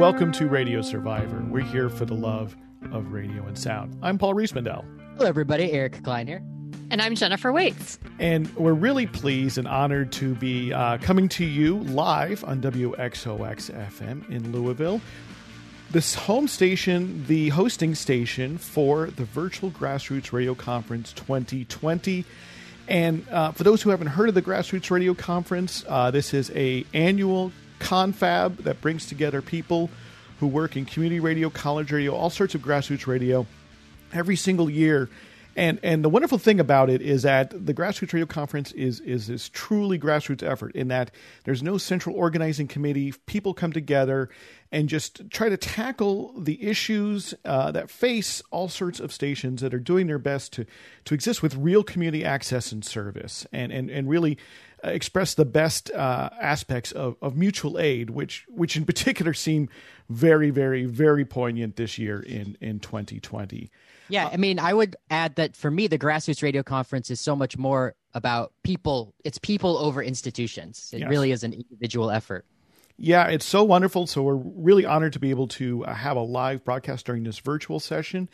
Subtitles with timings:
[0.00, 1.44] Welcome to Radio Survivor.
[1.50, 2.56] We're here for the love
[2.90, 3.98] of radio and sound.
[4.02, 4.82] I'm Paul Riismandel.
[5.18, 5.70] Hello, everybody.
[5.72, 6.42] Eric Klein here.
[6.90, 7.98] And I'm Jennifer Waits.
[8.18, 13.70] And we're really pleased and honored to be uh, coming to you live on WXOX
[13.70, 15.02] FM in Louisville.
[15.90, 22.24] This home station, the hosting station for the Virtual Grassroots Radio Conference 2020.
[22.88, 26.50] And uh, for those who haven't heard of the Grassroots Radio Conference, uh, this is
[26.54, 29.90] a annual confab that brings together people
[30.38, 33.46] who work in community radio, college radio, all sorts of grassroots radio
[34.12, 35.10] every single year.
[35.56, 39.26] And and the wonderful thing about it is that the grassroots radio conference is is
[39.26, 41.10] this truly grassroots effort in that
[41.44, 43.12] there's no central organizing committee.
[43.26, 44.30] People come together
[44.72, 49.74] and just try to tackle the issues uh, that face all sorts of stations that
[49.74, 50.66] are doing their best to
[51.04, 54.38] to exist with real community access and service and and and really
[54.84, 59.68] express the best uh, aspects of, of mutual aid, which which in particular seem
[60.08, 63.70] very, very, very poignant this year in in 2020.
[64.08, 67.36] Yeah, I mean, I would add that for me, the grassroots radio conference is so
[67.36, 69.14] much more about people.
[69.24, 70.90] It's people over institutions.
[70.92, 71.08] It yes.
[71.10, 72.44] really is an individual effort.
[73.02, 74.06] Yeah, it's so wonderful.
[74.06, 77.38] So we're really honored to be able to uh, have a live broadcast during this
[77.38, 78.28] virtual session.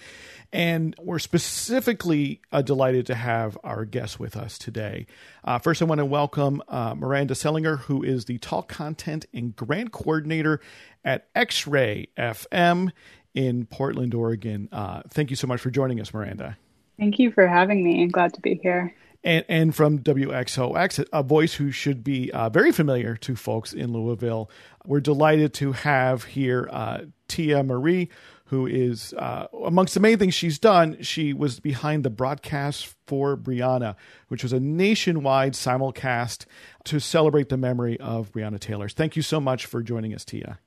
[0.52, 5.06] And we're specifically uh, delighted to have our guest with us today.
[5.44, 9.54] Uh, first, I want to welcome uh, Miranda Sellinger, who is the talk content and
[9.54, 10.60] grant coordinator
[11.04, 12.90] at X Ray FM
[13.34, 14.68] in Portland, Oregon.
[14.72, 16.58] Uh, thank you so much for joining us, Miranda.
[16.98, 18.02] Thank you for having me.
[18.02, 18.92] I'm glad to be here
[19.26, 23.92] and, and from WXOX, a voice who should be uh, very familiar to folks in
[23.92, 24.48] Louisville.
[24.86, 28.08] We're delighted to have here uh, Tia Marie,
[28.46, 33.36] who is, uh, amongst the main things she's done, she was behind the broadcast for
[33.36, 33.96] Breonna,
[34.28, 36.46] which was a nationwide simulcast
[36.84, 38.88] to celebrate the memory of Breonna Taylor.
[38.88, 40.60] Thank you so much for joining us, Tia.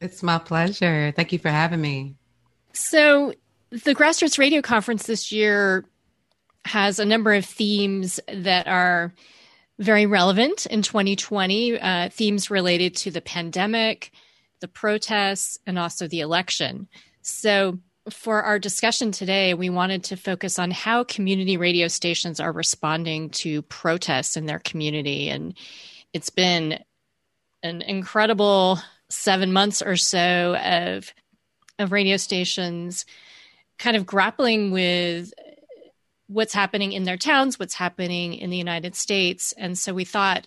[0.00, 1.12] It's my pleasure.
[1.14, 2.16] Thank you for having me.
[2.72, 3.34] So,
[3.70, 5.84] the Grassroots Radio Conference this year
[6.64, 9.12] has a number of themes that are
[9.78, 14.12] very relevant in 2020, uh, themes related to the pandemic,
[14.60, 16.88] the protests, and also the election.
[17.22, 17.78] So,
[18.10, 23.30] for our discussion today, we wanted to focus on how community radio stations are responding
[23.30, 25.30] to protests in their community.
[25.30, 25.54] And
[26.12, 26.78] it's been
[27.62, 31.14] an incredible seven months or so of,
[31.78, 33.06] of radio stations
[33.78, 35.32] kind of grappling with
[36.26, 39.52] what's happening in their towns, what's happening in the United States.
[39.56, 40.46] And so we thought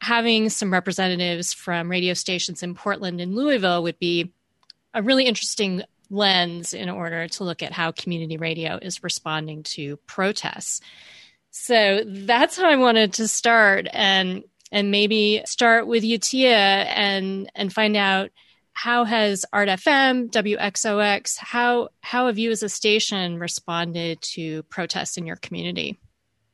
[0.00, 4.32] having some representatives from radio stations in Portland and Louisville would be
[4.94, 9.96] a really interesting lens in order to look at how community radio is responding to
[10.06, 10.80] protests.
[11.50, 17.50] So that's how I wanted to start and and maybe start with you, Tia, and
[17.54, 18.30] and find out
[18.82, 25.18] how has Art FM, WXOX, how how have you as a station responded to protests
[25.18, 26.00] in your community?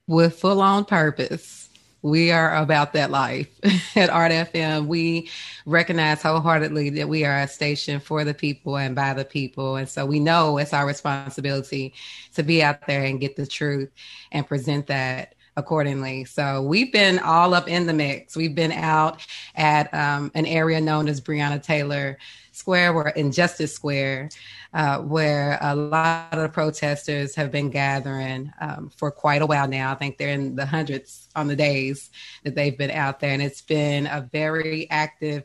[0.09, 1.69] With full on purpose.
[2.03, 3.49] We are about that life
[3.97, 4.89] at Art FM.
[4.89, 5.31] We
[5.67, 9.77] recognize wholeheartedly that we are a station for the people and by the people.
[9.77, 11.95] And so we know it's our responsibility
[12.35, 13.91] to be out there and get the truth
[14.33, 16.25] and present that accordingly.
[16.25, 18.37] So we've been all up in the mix.
[18.37, 22.19] We've been out at um, an area known as Breonna Taylor
[22.53, 24.31] Square, or Injustice Square,
[24.73, 29.93] uh, where a lot of protesters have been gathering um, for quite a while now.
[29.93, 32.11] I think they're in the hundreds on the days
[32.45, 35.45] that they've been out there, and it's been a very active.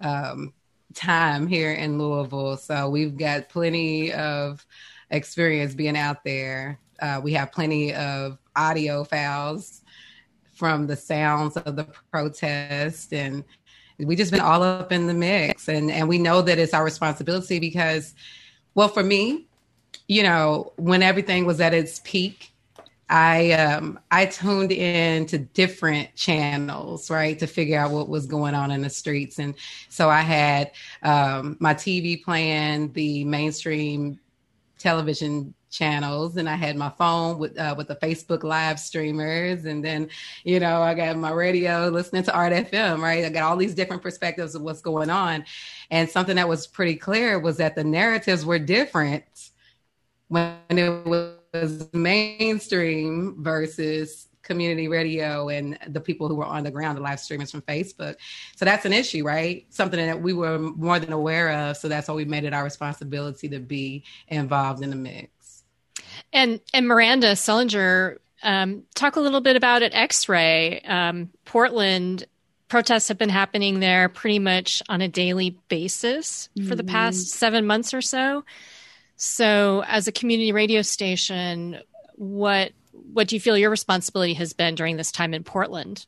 [0.00, 0.52] Um,
[0.94, 2.56] time here in Louisville.
[2.56, 4.64] So we've got plenty of
[5.10, 6.78] experience being out there.
[7.00, 9.82] Uh, we have plenty of audio files
[10.54, 13.44] from the sounds of the protest and
[13.98, 15.68] we just been all up in the mix.
[15.68, 18.14] And and we know that it's our responsibility because
[18.74, 19.46] well for me
[20.06, 22.52] you know when everything was at its peak
[23.08, 28.54] i um i tuned in to different channels right to figure out what was going
[28.54, 29.38] on in the streets.
[29.38, 29.54] And
[29.88, 30.72] so i had
[31.02, 34.20] um my tv playing the mainstream
[34.78, 39.84] television channels and I had my phone with uh, with the Facebook live streamers and
[39.84, 40.08] then
[40.44, 43.74] you know I got my radio listening to Art FM right I got all these
[43.74, 45.44] different perspectives of what's going on
[45.90, 49.24] and something that was pretty clear was that the narratives were different
[50.28, 56.96] when it was mainstream versus community radio and the people who were on the ground,
[56.96, 58.16] the live streamers from Facebook.
[58.56, 59.66] So that's an issue, right?
[59.68, 61.76] Something that we were more than aware of.
[61.76, 65.37] So that's why we made it our responsibility to be involved in the mix.
[66.32, 69.94] And and Miranda Sellinger, um, talk a little bit about it.
[69.94, 72.26] X Ray um, Portland
[72.68, 77.38] protests have been happening there pretty much on a daily basis for the past mm-hmm.
[77.38, 78.44] seven months or so.
[79.16, 81.80] So, as a community radio station,
[82.14, 86.06] what what do you feel your responsibility has been during this time in Portland?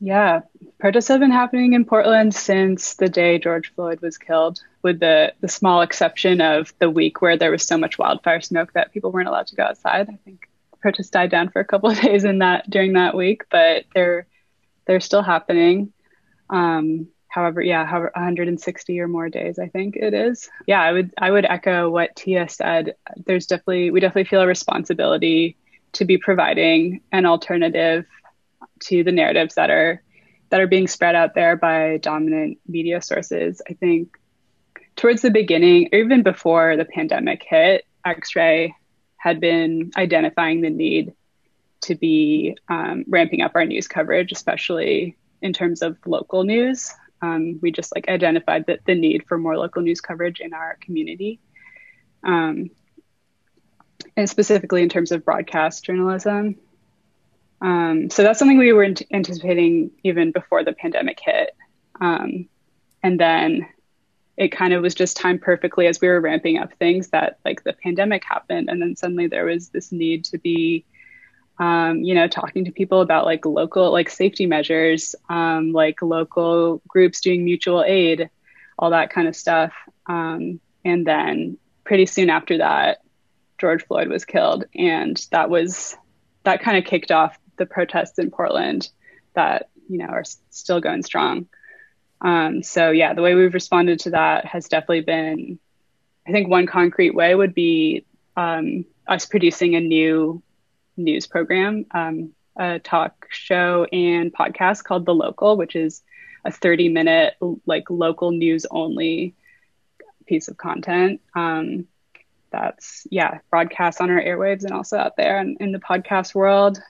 [0.00, 0.40] Yeah,
[0.78, 5.32] protests have been happening in Portland since the day George Floyd was killed, with the,
[5.40, 9.12] the small exception of the week where there was so much wildfire smoke that people
[9.12, 10.08] weren't allowed to go outside.
[10.08, 10.48] I think
[10.80, 14.26] protests died down for a couple of days in that during that week, but they're
[14.86, 15.92] they're still happening.
[16.50, 20.50] Um, however, yeah, however, 160 or more days, I think it is.
[20.66, 22.96] Yeah, I would I would echo what Tia said.
[23.24, 25.56] There's definitely we definitely feel a responsibility
[25.92, 28.06] to be providing an alternative
[28.80, 30.02] to the narratives that are
[30.50, 33.62] that are being spread out there by dominant media sources.
[33.68, 34.18] I think
[34.96, 38.74] towards the beginning, even before the pandemic hit, X-Ray
[39.16, 41.14] had been identifying the need
[41.82, 46.92] to be um, ramping up our news coverage, especially in terms of local news.
[47.20, 50.76] Um, we just like identified that the need for more local news coverage in our
[50.80, 51.40] community.
[52.24, 52.70] Um,
[54.16, 56.56] and specifically in terms of broadcast journalism.
[57.60, 61.54] Um, so that's something we were anticipating even before the pandemic hit.
[62.00, 62.48] Um,
[63.02, 63.68] and then
[64.42, 67.62] it kind of was just timed perfectly as we were ramping up things that like
[67.62, 68.68] the pandemic happened.
[68.68, 70.84] And then suddenly there was this need to be,
[71.60, 76.82] um, you know, talking to people about like local, like safety measures, um, like local
[76.88, 78.30] groups doing mutual aid,
[78.76, 79.72] all that kind of stuff.
[80.06, 82.98] Um, and then pretty soon after that,
[83.58, 84.64] George Floyd was killed.
[84.74, 85.96] And that was,
[86.42, 88.88] that kind of kicked off the protests in Portland
[89.34, 91.46] that you know are still going strong.
[92.22, 95.58] Um, so yeah, the way we've responded to that has definitely been,
[96.26, 100.42] I think one concrete way would be um, us producing a new
[100.96, 106.02] news program, um, a talk show and podcast called The Local, which is
[106.44, 107.34] a 30 minute
[107.66, 109.34] like local news only
[110.26, 111.20] piece of content.
[111.34, 111.86] Um,
[112.50, 116.80] that's yeah, broadcast on our airwaves and also out there in, in the podcast world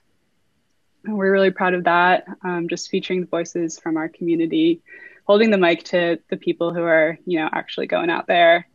[1.04, 2.26] we're really proud of that.
[2.42, 4.82] Um, just featuring the voices from our community,
[5.24, 8.66] holding the mic to the people who are, you know, actually going out there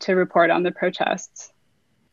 [0.00, 1.52] to report on the protests.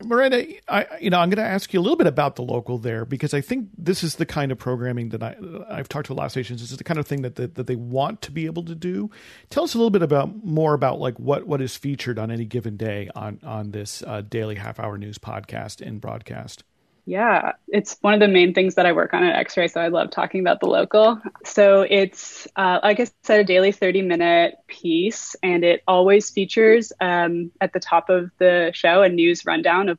[0.04, 2.78] Miranda, I, you know, I'm going to ask you a little bit about the local
[2.78, 5.36] there because I think this is the kind of programming that I,
[5.69, 6.62] I've talked to a lot of stations.
[6.62, 8.75] This is the kind of thing that, that, that they want to be able to
[8.75, 9.12] do.
[9.50, 12.45] Tell us a little bit about more about like what, what is featured on any
[12.45, 16.63] given day on on this uh, daily half hour news podcast and broadcast.
[17.06, 19.68] Yeah, it's one of the main things that I work on at X Ray.
[19.68, 21.19] So I love talking about the local.
[21.44, 26.94] So it's, uh, like I said, a daily 30 minute piece, and it always features
[27.01, 29.98] um, at the top of the show a news rundown of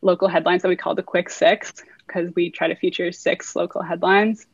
[0.00, 1.72] local headlines that we call the Quick Six,
[2.06, 4.46] because we try to feature six local headlines.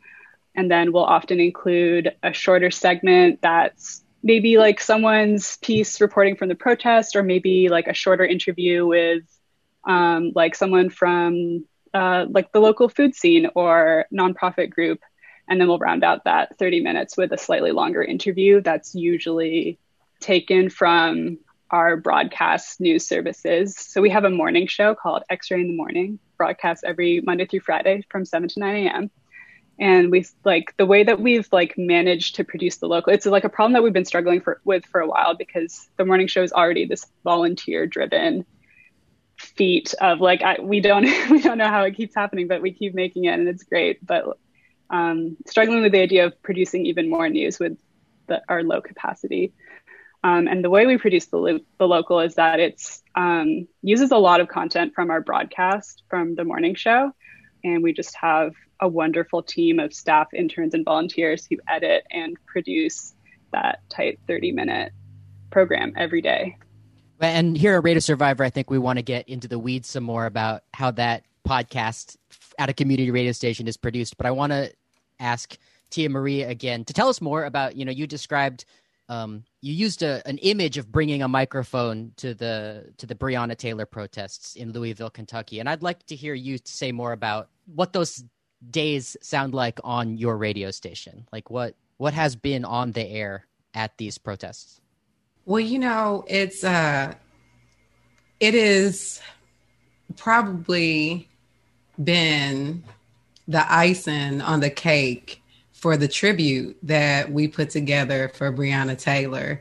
[0.56, 6.48] And then we'll often include a shorter segment that's maybe like someone's piece reporting from
[6.48, 9.22] the protest, or maybe like a shorter interview with
[9.84, 11.64] um, like someone from
[11.96, 15.00] uh, like the local food scene or nonprofit group.
[15.48, 19.78] And then we'll round out that 30 minutes with a slightly longer interview that's usually
[20.20, 21.38] taken from
[21.70, 23.74] our broadcast news services.
[23.76, 27.46] So we have a morning show called X Ray in the Morning, broadcast every Monday
[27.46, 29.10] through Friday from 7 to 9 a.m.
[29.78, 33.12] And we like the way that we've like managed to produce the local.
[33.12, 36.04] It's like a problem that we've been struggling for, with for a while because the
[36.04, 38.44] morning show is already this volunteer driven
[39.38, 42.72] feat of like I, we don't we don't know how it keeps happening, but we
[42.72, 44.04] keep making it and it's great.
[44.04, 44.38] But
[44.90, 47.76] um, struggling with the idea of producing even more news with
[48.28, 49.52] the, our low capacity.
[50.22, 54.10] Um, and the way we produce the, lo- the local is that it's um, uses
[54.10, 57.12] a lot of content from our broadcast from the morning show,
[57.62, 62.36] and we just have a wonderful team of staff, interns, and volunteers who edit and
[62.46, 63.14] produce
[63.52, 64.92] that tight 30 minute
[65.50, 66.56] program every day.
[67.20, 70.04] And here at Radio Survivor, I think we want to get into the weeds some
[70.04, 72.16] more about how that podcast
[72.58, 74.16] at a community radio station is produced.
[74.16, 74.72] But I want to
[75.20, 75.56] ask
[75.90, 78.64] Tia Marie again to tell us more about, you know, you described
[79.08, 83.56] um, you used a, an image of bringing a microphone to the to the Breonna
[83.56, 87.92] Taylor protests in Louisville, Kentucky, and I'd like to hear you say more about what
[87.92, 88.24] those
[88.70, 91.28] days sound like on your radio station.
[91.32, 94.80] Like what what has been on the air at these protests.
[95.46, 97.14] Well, you know, it's uh
[98.40, 99.20] it is
[100.16, 101.28] probably
[102.02, 102.82] been
[103.46, 105.40] the icing on the cake
[105.72, 109.60] for the tribute that we put together for Breonna Taylor.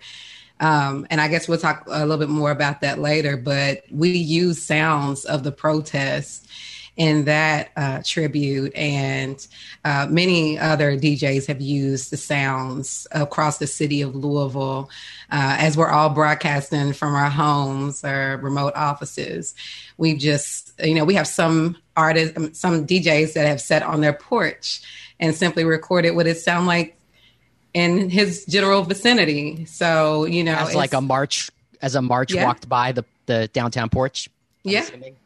[0.60, 4.10] Um, and I guess we'll talk a little bit more about that later, but we
[4.10, 6.48] use sounds of the protests
[6.98, 8.74] in that uh, tribute.
[8.76, 9.46] And
[9.84, 14.90] uh, many other DJs have used the sounds across the city of Louisville
[15.32, 19.56] uh, as we're all broadcasting from our homes or remote offices.
[19.98, 24.02] We've just, you know, we have some artists, um, some DJs that have sat on
[24.02, 24.82] their porch
[25.20, 26.98] and simply recorded what it sound like
[27.74, 29.66] in his general vicinity.
[29.66, 32.46] So, you know, as like a march, as a march yeah.
[32.46, 34.30] walked by the, the downtown porch.
[34.64, 34.80] I'm yeah.
[34.80, 35.18] Assuming.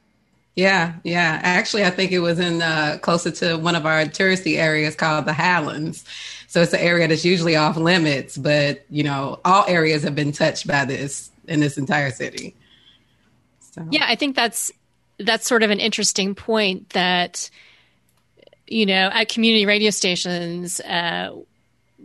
[0.59, 1.39] Yeah, yeah.
[1.41, 5.25] Actually, I think it was in uh, closer to one of our touristy areas called
[5.25, 6.03] the Highlands.
[6.47, 10.33] So it's an area that's usually off limits, but you know, all areas have been
[10.33, 12.57] touched by this in this entire city.
[13.71, 13.87] So.
[13.89, 14.69] Yeah, I think that's
[15.17, 17.49] that's sort of an interesting point that
[18.67, 21.37] you know at community radio stations uh,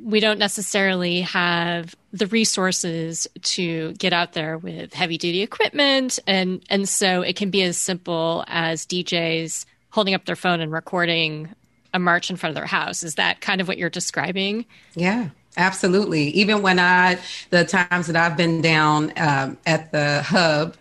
[0.01, 6.21] we don't necessarily have the resources to get out there with heavy duty equipment.
[6.27, 10.73] And and so it can be as simple as DJs holding up their phone and
[10.73, 11.51] recording
[11.93, 13.03] a march in front of their house.
[13.03, 14.65] Is that kind of what you're describing?
[14.95, 16.29] Yeah absolutely.
[16.31, 17.19] Even when i
[17.51, 20.77] the times that i've been down um, at the hub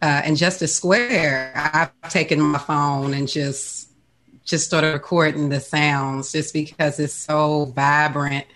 [0.00, 3.88] uh, in justice square i've taken my phone and just
[4.44, 8.46] just started recording the sounds just because it's so vibrant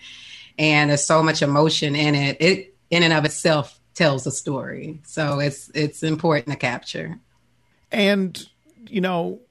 [0.57, 2.37] and there's so much emotion in it.
[2.39, 5.01] It in and of itself tells a story.
[5.05, 7.19] So it's it's important to capture.
[7.91, 8.45] And
[8.87, 9.41] you know,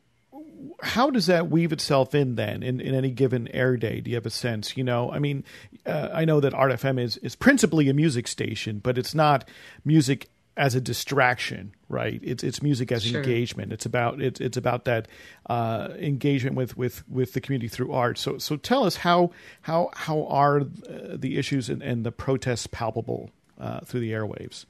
[0.82, 4.00] how does that weave itself in then in, in any given air day?
[4.00, 4.76] Do you have a sense?
[4.76, 5.44] You know, I mean,
[5.84, 9.48] uh, I know that Art FM is is principally a music station, but it's not
[9.84, 12.20] music as a distraction, right?
[12.22, 13.20] It's it's music as sure.
[13.20, 13.72] engagement.
[13.72, 15.06] It's about it's it's about that
[15.50, 18.18] uh, engagement with, with with the community through art.
[18.18, 19.32] So so tell us how
[19.62, 24.64] how how are the issues and, and the protests palpable uh, through the airwaves?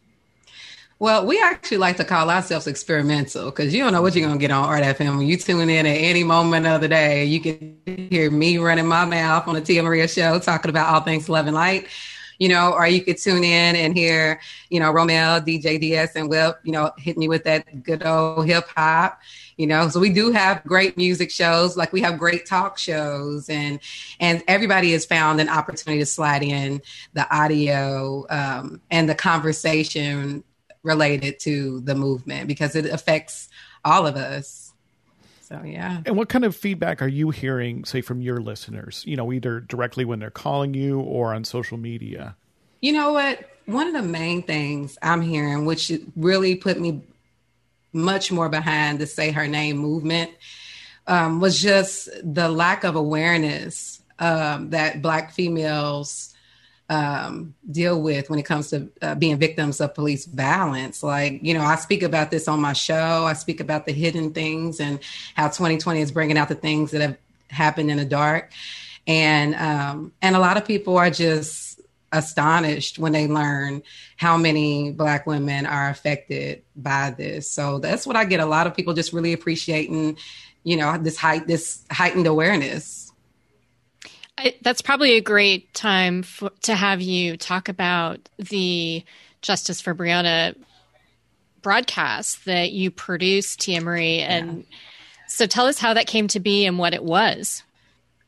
[0.99, 4.38] Well, we actually like to call ourselves experimental because you don't know what you're going
[4.38, 5.19] to get on Art FM.
[5.19, 8.87] When you tune in at any moment of the day, you can hear me running
[8.87, 11.88] my mouth on the Tia Maria show talking about all things love and light
[12.38, 14.40] you know, or you could tune in and hear,
[14.71, 18.47] you know, Romel, DJ DS, and Will, you know, hit me with that good old
[18.47, 19.21] hip hop,
[19.57, 19.88] you know.
[19.88, 23.81] So we do have great music shows, like we have great talk shows, and
[24.21, 26.83] and everybody has found an opportunity to slide in
[27.14, 30.45] the audio um, and the conversation
[30.83, 33.49] related to the movement because it affects
[33.85, 34.65] all of us.
[35.46, 36.00] So yeah.
[36.04, 39.04] And what kind of feedback are you hearing, say, from your listeners?
[39.06, 42.34] You know, either directly when they're calling you or on social media.
[42.80, 43.48] You know what?
[43.66, 47.00] One of the main things I'm hearing, which really put me
[47.92, 50.32] much more behind the Say Her Name movement,
[51.06, 56.34] um, was just the lack of awareness um, that Black females
[56.88, 61.02] um, deal with when it comes to uh, being victims of police violence.
[61.02, 63.25] Like, you know, I speak about this on my show.
[63.26, 65.00] I speak about the hidden things and
[65.35, 67.16] how 2020 is bringing out the things that have
[67.49, 68.52] happened in the dark.
[69.07, 71.81] And um, and a lot of people are just
[72.12, 73.83] astonished when they learn
[74.16, 77.50] how many black women are affected by this.
[77.50, 78.40] So that's what I get.
[78.40, 80.19] A lot of people just really appreciating,
[80.64, 83.05] you know, this height, this heightened awareness.
[84.38, 89.05] I, that's probably a great time for, to have you talk about the
[89.43, 90.55] Justice for Breonna
[91.62, 94.21] broadcast that you produced, Tia Marie.
[94.21, 94.76] And yeah.
[95.26, 97.62] so tell us how that came to be and what it was.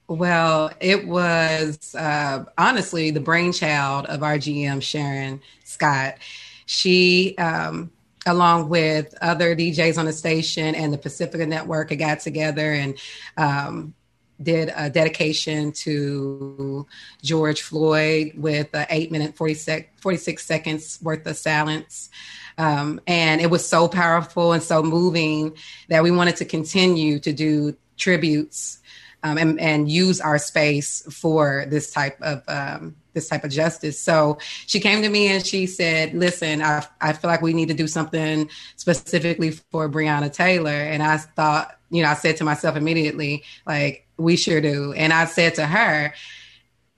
[0.08, 6.16] Well, it was uh, honestly the brainchild of our GM, Sharon Scott.
[6.64, 7.90] She, um,
[8.26, 12.98] along with other DJs on the station and the Pacifica Network, got together and
[13.36, 13.94] um,
[14.42, 16.86] did a dedication to
[17.22, 22.10] George Floyd with an eight minute 46, 46 seconds worth of silence.
[22.56, 25.56] Um, and it was so powerful and so moving
[25.88, 28.80] that we wanted to continue to do tributes
[29.22, 33.98] um, and, and, use our space for this type of um, this type of justice.
[33.98, 37.68] So she came to me and she said, "Listen, I, I feel like we need
[37.68, 42.44] to do something specifically for Breonna Taylor." And I thought, you know, I said to
[42.44, 44.92] myself immediately, like, we sure do.
[44.92, 46.12] And I said to her,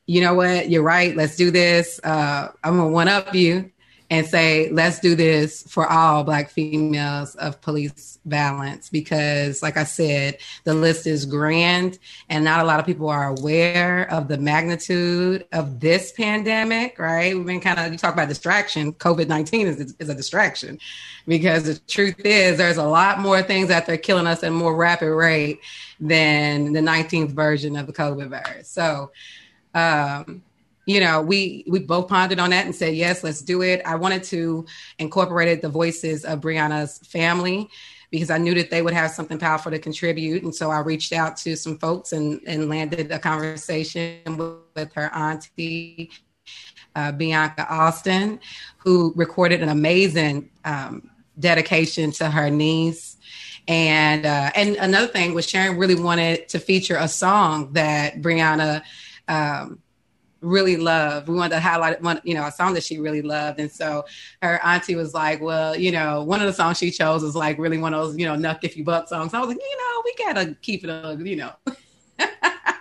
[0.07, 0.69] you know what?
[0.71, 1.15] You're right.
[1.15, 2.01] Let's do this.
[2.03, 3.71] Uh, I'm going to one up you
[4.11, 8.89] and say, let's do this for all Black females of police violence.
[8.89, 11.99] Because, like I said, the list is grand,
[12.29, 17.37] and not a lot of people are aware of the magnitude of this pandemic, right?
[17.37, 20.81] We've been kind of, you talk about distraction, COVID 19 is, is a distraction.
[21.29, 24.53] Because the truth is, there's a lot more things that they're killing us at a
[24.53, 25.61] more rapid rate
[26.01, 28.69] than the 19th version of the COVID virus.
[28.69, 29.13] So,
[29.73, 30.43] um,
[30.91, 33.81] you know, we we both pondered on that and said, yes, let's do it.
[33.87, 34.67] I wanted to
[34.99, 37.71] incorporate the voices of Breonna's family
[38.11, 40.43] because I knew that they would have something powerful to contribute.
[40.43, 44.93] And so I reached out to some folks and, and landed a conversation with, with
[44.95, 46.11] her auntie,
[46.97, 48.41] uh, Bianca Austin,
[48.79, 53.17] who recorded an amazing um, dedication to her niece.
[53.69, 58.83] And uh, and another thing was Sharon really wanted to feature a song that Breonna
[59.29, 59.79] um,
[60.41, 61.29] really loved.
[61.29, 63.61] We wanted to highlight one, you know, a song that she really loved.
[63.61, 64.05] And so
[64.43, 67.59] her auntie was like, well, you know, one of the songs she chose was like
[67.59, 69.35] really one of those, you know, knuck if you buck songs.
[69.35, 71.53] I was like, you know, we gotta keep it, a, you know.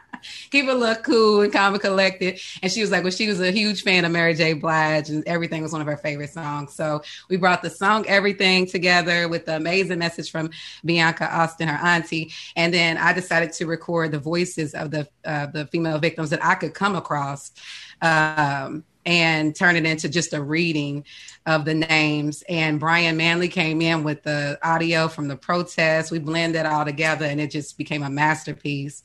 [0.51, 2.39] keep it look cool and calm and collected.
[2.61, 4.53] And she was like, well, she was a huge fan of Mary J.
[4.53, 6.73] Blige and everything was one of her favorite songs.
[6.73, 10.49] So we brought the song Everything together with the amazing message from
[10.83, 12.31] Bianca Austin, her auntie.
[12.55, 16.43] And then I decided to record the voices of the, uh, the female victims that
[16.43, 17.51] I could come across.
[18.01, 21.03] Um, and turn it into just a reading
[21.45, 22.43] of the names.
[22.47, 26.11] And Brian Manley came in with the audio from the protest.
[26.11, 29.01] We blended all together and it just became a masterpiece.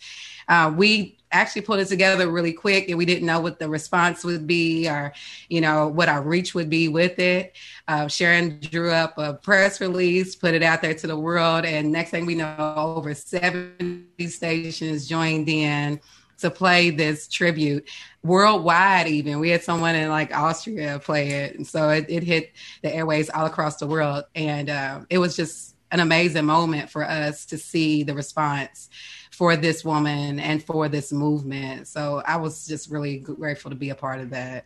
[0.48, 4.24] Uh, we actually put it together really quick and we didn't know what the response
[4.24, 5.12] would be or
[5.48, 7.56] you know what our reach would be with it.
[7.88, 11.90] Uh, sharon drew up a press release put it out there to the world and
[11.90, 16.00] next thing we know over 70 stations joined in
[16.38, 17.88] to play this tribute.
[18.22, 19.38] Worldwide even.
[19.40, 23.28] We had someone in like austria play it and so it, it hit the airways
[23.28, 24.24] all across the world.
[24.36, 28.88] And uh, it was just an amazing moment for us to see the response
[29.34, 31.88] for this woman and for this movement.
[31.88, 34.64] So I was just really grateful to be a part of that.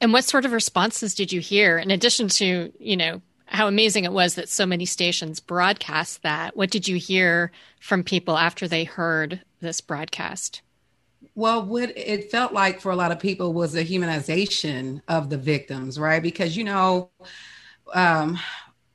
[0.00, 4.04] And what sort of responses did you hear in addition to, you know, how amazing
[4.04, 6.56] it was that so many stations broadcast that?
[6.56, 10.60] What did you hear from people after they heard this broadcast?
[11.34, 15.38] Well, what it felt like for a lot of people was a humanization of the
[15.38, 16.22] victims, right?
[16.22, 17.10] Because, you know,
[17.94, 18.38] um,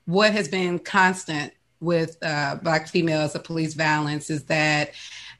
[0.05, 4.91] what has been constant with uh, black females of police violence is that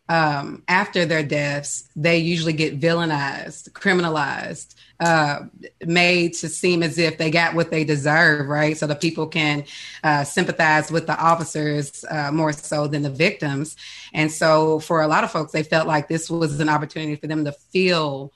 [0.10, 5.44] um, after their deaths, they usually get villainized, criminalized, uh,
[5.86, 8.78] made to seem as if they got what they deserve, right?
[8.78, 9.64] So the people can
[10.04, 13.78] uh, sympathize with the officers uh, more so than the victims.
[14.14, 17.28] And so for a lot of folks, they felt like this was an opportunity for
[17.28, 18.34] them to feel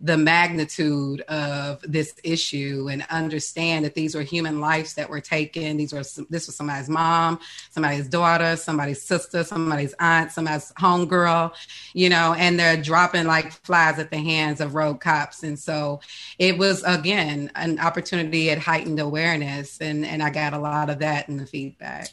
[0.00, 5.76] the magnitude of this issue and understand that these were human lives that were taken.
[5.76, 11.52] These were this was somebody's mom, somebody's daughter, somebody's sister, somebody's aunt, somebody's homegirl,
[11.94, 15.42] you know, and they're dropping like flies at the hands of rogue cops.
[15.42, 16.00] And so
[16.38, 21.00] it was again an opportunity at heightened awareness, and and I got a lot of
[21.00, 22.08] that in the feedback.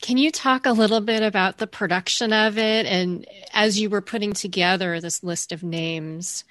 [0.00, 4.00] Can you talk a little bit about the production of it and as you were
[4.00, 6.44] putting together this list of names?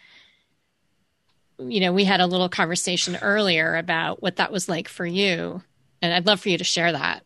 [1.59, 5.61] You know, we had a little conversation earlier about what that was like for you.
[6.01, 7.23] And I'd love for you to share that.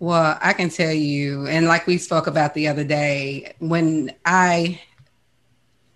[0.00, 4.80] Well, I can tell you, and like we spoke about the other day, when I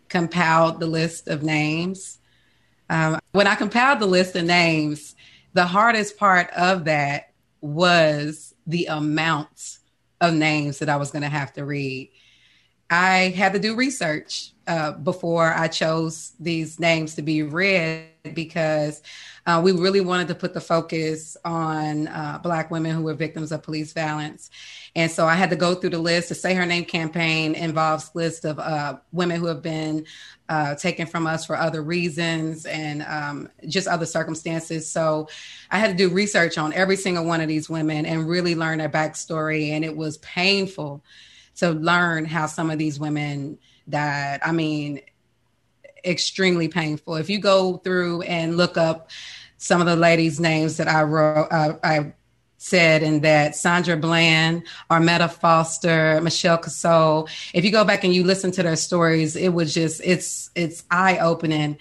[0.09, 2.19] compiled the list of names,
[2.91, 5.17] um, when I compiled the list of names,
[5.55, 9.79] the hardest part of that was the amount
[10.21, 12.11] of names that I was going to have to read.
[12.91, 19.03] I had to do research uh, before I chose these names to be read because
[19.46, 23.53] uh, we really wanted to put the focus on uh, Black women who were victims
[23.53, 24.48] of police violence.
[24.96, 26.31] And so I had to go through the list.
[26.31, 30.07] The Say Her Name campaign involves list of uh, women who have been
[30.48, 34.90] uh, taken from us for other reasons and um, just other circumstances.
[34.90, 35.29] So
[35.70, 38.79] I had to do research on every single one of these women and really learn
[38.79, 39.70] their backstory.
[39.70, 41.05] And it was painful
[41.57, 44.40] to learn how some of these women died.
[44.42, 45.01] I mean,
[46.05, 47.16] extremely painful.
[47.16, 49.11] If you go through and look up
[49.59, 52.12] some of the ladies' names that I wrote, uh, I
[52.64, 57.29] said in that Sandra Bland, Armetta Foster, Michelle Cassell.
[57.53, 60.83] If you go back and you listen to their stories, it was just it's it's
[60.90, 61.77] eye opening,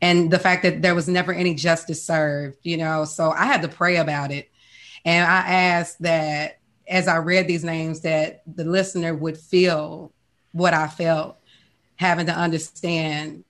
[0.00, 3.04] and the fact that there was never any justice served, you know.
[3.04, 4.50] So I had to pray about it,
[5.04, 10.12] and I asked that as I read these names that the listener would feel
[10.50, 11.38] what I felt,
[11.96, 13.44] having to understand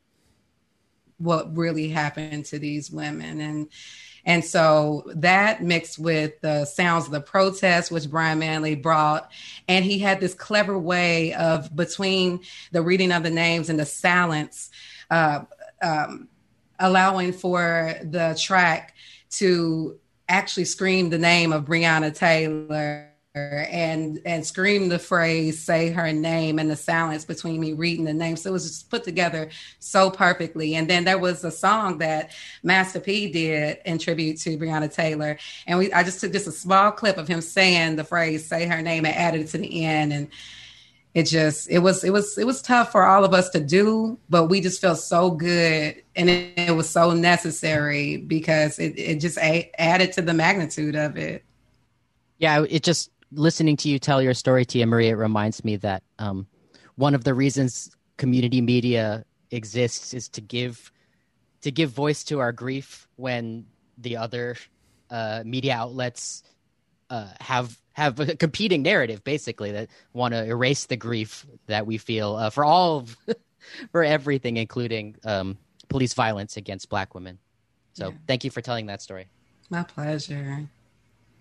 [1.18, 3.40] what really happened to these women.
[3.40, 3.68] And
[4.26, 9.30] and so that mixed with the sounds of the protest, which Brian Manley brought,
[9.68, 12.40] and he had this clever way of between
[12.72, 14.70] the reading of the names and the silence,
[15.10, 15.44] uh,
[15.82, 16.28] um,
[16.78, 18.94] allowing for the track
[19.28, 26.12] to actually scream the name of Breonna Taylor and and scream the phrase say her
[26.12, 28.36] name and the silence between me reading the name.
[28.36, 30.76] So it was just put together so perfectly.
[30.76, 32.30] And then there was a song that
[32.62, 35.36] master p did in tribute to breonna taylor.
[35.66, 38.66] And we i just took just a small clip of him saying the phrase say
[38.66, 40.12] her name and added it to the end.
[40.12, 40.28] And
[41.12, 44.16] it just it was it was it was tough for all of us to do
[44.28, 46.00] but we just felt so good.
[46.14, 50.94] And it, it was so necessary because it, it just a- added to the magnitude
[50.94, 51.42] of it.
[52.38, 56.02] Yeah it just listening to you tell your story, Tia Marie, it reminds me that
[56.18, 56.46] um,
[56.96, 60.92] one of the reasons community media exists is to give
[61.62, 64.56] to give voice to our grief when the other
[65.10, 66.42] uh, media outlets
[67.10, 71.96] uh, have have a competing narrative, basically that want to erase the grief that we
[71.96, 73.16] feel uh, for all of,
[73.92, 75.56] for everything, including um,
[75.88, 77.38] police violence against Black women.
[77.92, 78.14] So, yeah.
[78.26, 79.28] thank you for telling that story.
[79.70, 80.68] My pleasure.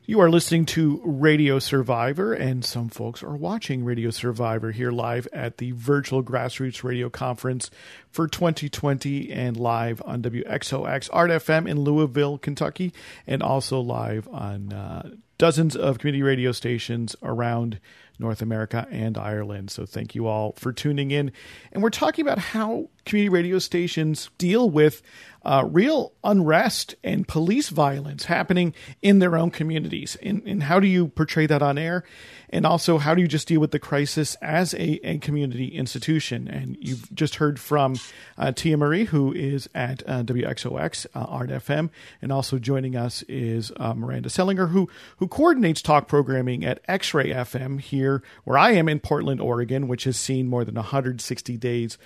[0.05, 5.29] You are listening to Radio Survivor, and some folks are watching Radio Survivor here live
[5.31, 7.71] at the virtual grassroots radio conference
[8.09, 12.91] for 2020 and live on WXOX Art FM in Louisville, Kentucky,
[13.25, 17.79] and also live on uh, dozens of community radio stations around
[18.19, 19.71] North America and Ireland.
[19.71, 21.31] So thank you all for tuning in.
[21.71, 25.01] And we're talking about how community radio stations deal with
[25.45, 30.17] uh, real unrest and police violence happening in their own communities.
[30.21, 32.05] And, and, how do you portray that on air?
[32.49, 36.47] And also, how do you just deal with the crisis as a, a community institution?
[36.47, 37.95] And you've just heard from
[38.37, 41.89] uh, Tia Marie, who is at uh, WXOX uh, Art FM,
[42.21, 44.87] and also joining us is uh, Miranda Sellinger, who
[45.17, 49.89] who coordinates talk programming at X Ray FM here, where I am in Portland, Oregon,
[49.89, 51.97] which has seen more than 160 days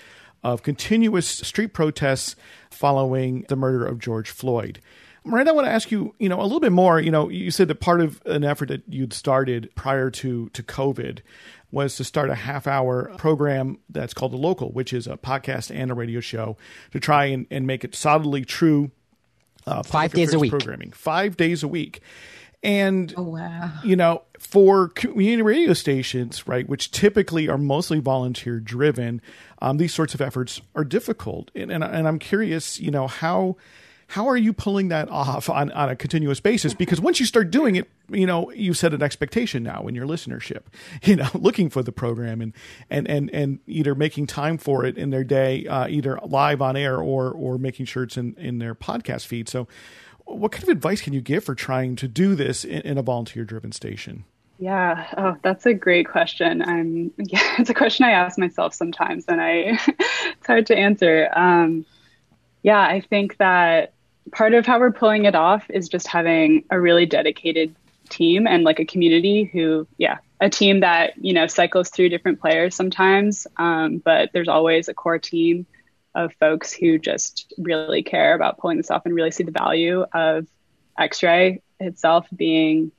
[0.48, 2.38] of continuous street protests
[2.70, 4.80] following the murder of George Floyd.
[5.26, 7.02] Miranda, I want to ask you, you know, a little bit more.
[7.02, 10.64] You know, you said that part of an effort that you'd started prior to to
[10.64, 11.20] COVID
[11.70, 15.70] was to start a half hour program that's called The Local, which is a podcast
[15.76, 16.56] and a radio show
[16.92, 18.92] to try and, and make it solidly true.
[19.66, 22.00] Uh, five days a week programming, five days a week.
[22.64, 23.72] And, oh, wow.
[23.84, 29.22] you know, for community radio stations, right, which typically are mostly volunteer driven,
[29.62, 31.52] um, these sorts of efforts are difficult.
[31.56, 33.58] And, and, and I'm curious, you know, how
[34.10, 36.74] how are you pulling that off on, on a continuous basis?
[36.74, 40.08] Because once you start doing it, you know, you set an expectation now in your
[40.08, 40.64] listenership,
[41.04, 42.54] you know, looking for the program and,
[42.90, 46.78] and, and, and either making time for it in their day, uh, either live on
[46.78, 49.50] air or, or making sure it's in, in their podcast feed.
[49.50, 49.68] So
[50.28, 53.02] what kind of advice can you give for trying to do this in, in a
[53.02, 54.26] volunteer driven station?
[54.60, 56.62] Yeah, oh, that's a great question.
[56.62, 61.30] I'm yeah, it's a question I ask myself sometimes, and I it's hard to answer.
[61.36, 61.86] Um,
[62.64, 63.94] yeah, I think that
[64.32, 67.76] part of how we're pulling it off is just having a really dedicated
[68.10, 72.42] team and like a community who, yeah, a team that you know cycles through different
[72.42, 75.66] players sometimes, um, but there's always a core team
[76.18, 80.04] of folks who just really care about pulling this off and really see the value
[80.14, 80.48] of
[80.98, 82.92] X-ray itself being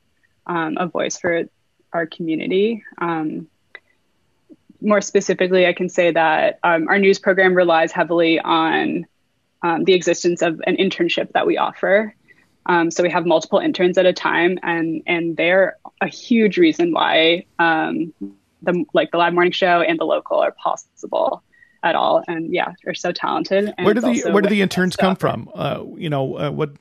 [0.47, 1.45] um, a voice for
[1.93, 2.85] our community.
[2.99, 3.49] Um,
[4.81, 9.07] more specifically, I can say that um, our news program relies heavily on
[9.63, 12.15] um, the existence of an internship that we offer.
[12.67, 16.93] Um, so we have multiple interns at a time, and and they're a huge reason
[16.93, 18.15] why um,
[18.63, 21.43] the like the live morning show and the local are possible
[21.83, 22.23] at all.
[22.27, 23.73] And yeah, they're so talented.
[23.79, 25.51] where do the where do the interns come from?
[25.55, 26.73] Uh, you know, uh, what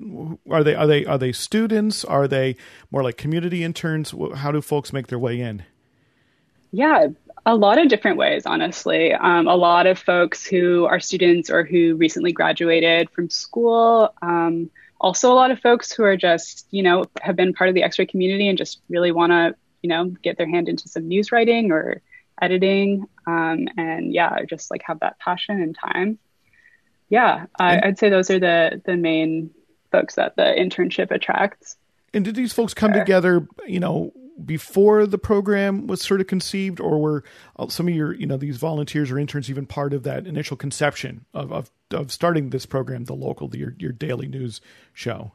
[0.49, 0.75] are they?
[0.75, 2.03] Are they are they students?
[2.03, 2.55] Are they
[2.91, 4.13] more like community interns?
[4.35, 5.63] How do folks make their way in?
[6.71, 7.07] Yeah,
[7.45, 9.13] a lot of different ways, honestly.
[9.13, 14.13] Um, a lot of folks who are students or who recently graduated from school.
[14.21, 17.73] Um, also, a lot of folks who are just, you know, have been part of
[17.73, 21.07] the X-ray community and just really want to, you know, get their hand into some
[21.07, 22.01] news writing or
[22.41, 26.17] editing um, and yeah just like have that passion and time.
[27.09, 29.51] Yeah I, i'd say those are the the main
[29.91, 31.77] folks that the internship attracts.
[32.13, 36.79] And did these folks come together you know before the program was sort of conceived
[36.79, 37.23] or were
[37.57, 40.57] uh, some of your you know these volunteers or interns even part of that initial
[40.57, 44.61] conception of of, of starting this program the local your, your daily news
[44.93, 45.31] show?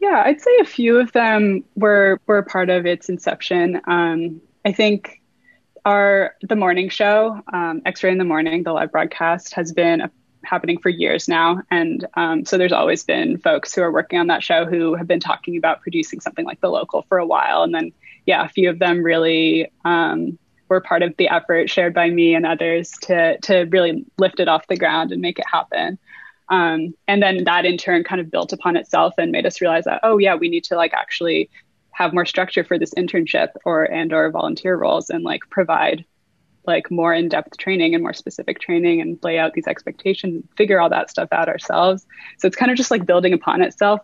[0.00, 3.80] Yeah i'd say a few of them were were part of its inception.
[3.86, 5.20] Um, i think
[5.84, 10.10] our the morning show, um, X-ray in the morning, the live broadcast has been a,
[10.42, 14.26] happening for years now, and um, so there's always been folks who are working on
[14.28, 17.62] that show who have been talking about producing something like the local for a while,
[17.62, 17.92] and then
[18.26, 22.34] yeah, a few of them really um, were part of the effort shared by me
[22.34, 25.98] and others to to really lift it off the ground and make it happen.
[26.50, 29.84] Um, and then that in turn kind of built upon itself and made us realize
[29.84, 31.50] that oh yeah, we need to like actually
[31.94, 36.04] have more structure for this internship or and or volunteer roles and like provide
[36.66, 40.90] like more in-depth training and more specific training and lay out these expectations figure all
[40.90, 42.06] that stuff out ourselves.
[42.38, 44.00] So it's kind of just like building upon itself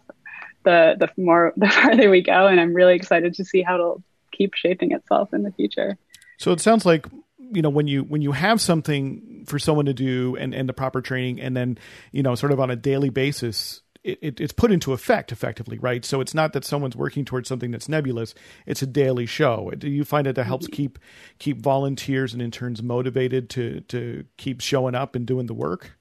[0.64, 4.02] the the more the farther we go and i'm really excited to see how it'll
[4.30, 5.98] keep shaping itself in the future.
[6.38, 7.06] So it sounds like
[7.38, 10.72] you know when you when you have something for someone to do and and the
[10.72, 11.78] proper training and then
[12.12, 15.78] you know sort of on a daily basis it, it, it's put into effect effectively,
[15.78, 16.04] right?
[16.04, 18.34] So it's not that someone's working towards something that's nebulous;
[18.66, 19.70] it's a daily show.
[19.76, 20.98] Do you find that that helps keep
[21.38, 25.92] keep volunteers and interns motivated to to keep showing up and doing the work?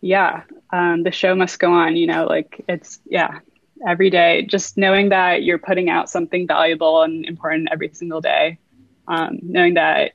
[0.00, 1.96] Yeah, um, the show must go on.
[1.96, 3.38] You know, like it's yeah,
[3.86, 4.42] every day.
[4.42, 8.58] Just knowing that you're putting out something valuable and important every single day,
[9.06, 10.12] um, knowing that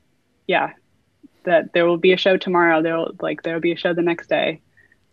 [0.47, 0.73] yeah,
[1.45, 2.83] that there will be a show tomorrow.
[2.83, 4.61] There will like there will be a show the next day.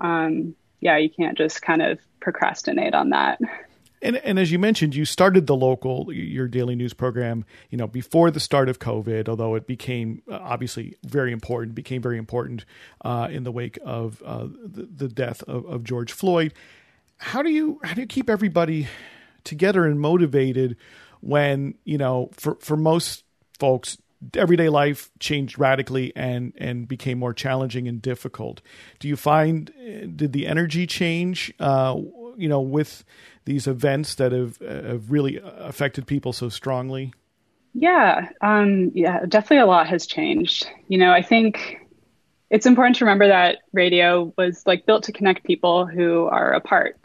[0.01, 3.39] Um, yeah, you can't just kind of procrastinate on that.
[4.03, 7.87] And, and as you mentioned, you started the local your daily news program, you know,
[7.87, 9.29] before the start of COVID.
[9.29, 12.65] Although it became uh, obviously very important, became very important
[13.05, 16.55] uh, in the wake of uh, the, the, death of, of George Floyd.
[17.19, 18.89] How do you how do you keep everybody
[19.45, 20.77] together and motivated
[21.21, 23.25] when you know for for most
[23.59, 23.99] folks
[24.35, 28.61] everyday life changed radically and and became more challenging and difficult.
[28.99, 29.73] Do you find
[30.17, 31.53] did the energy change?
[31.59, 31.97] Uh,
[32.37, 33.05] you know, with
[33.45, 37.13] these events that have have really affected people so strongly.
[37.73, 40.69] Yeah, um, yeah, definitely a lot has changed.
[40.89, 41.87] You know, I think
[42.51, 46.99] it's important to remember that radio was like built to connect people who are apart.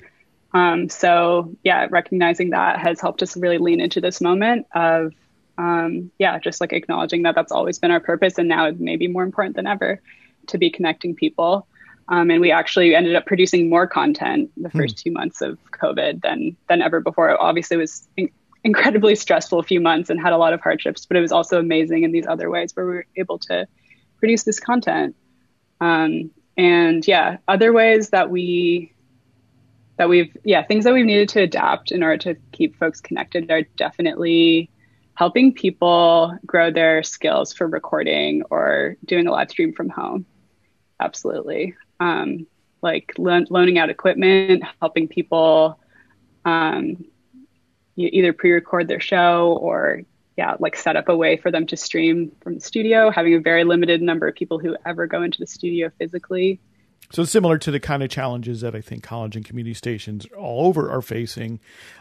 [0.53, 5.13] Um, so yeah, recognizing that has helped us really lean into this moment of
[5.57, 8.97] um, yeah, just like acknowledging that that's always been our purpose, and now it may
[8.97, 10.01] be more important than ever
[10.47, 11.67] to be connecting people.
[12.07, 14.77] Um, and we actually ended up producing more content the hmm.
[14.77, 17.29] first two months of COVID than than ever before.
[17.29, 18.31] Obviously, it obviously was in-
[18.63, 21.59] incredibly stressful a few months and had a lot of hardships, but it was also
[21.59, 23.67] amazing in these other ways where we were able to
[24.17, 25.15] produce this content.
[25.81, 28.91] Um, and yeah, other ways that we
[29.97, 33.49] that we've yeah things that we've needed to adapt in order to keep folks connected
[33.49, 34.69] are definitely
[35.15, 40.25] helping people grow their skills for recording or doing a live stream from home.
[40.99, 41.75] Absolutely.
[41.99, 42.45] Um,
[42.81, 45.79] like lo- loaning out equipment, helping people
[46.43, 47.05] um,
[47.95, 50.01] either pre record their show or,
[50.37, 53.39] yeah, like set up a way for them to stream from the studio, having a
[53.39, 56.59] very limited number of people who ever go into the studio physically.
[57.11, 60.67] So similar to the kind of challenges that I think college and community stations all
[60.67, 61.59] over are facing,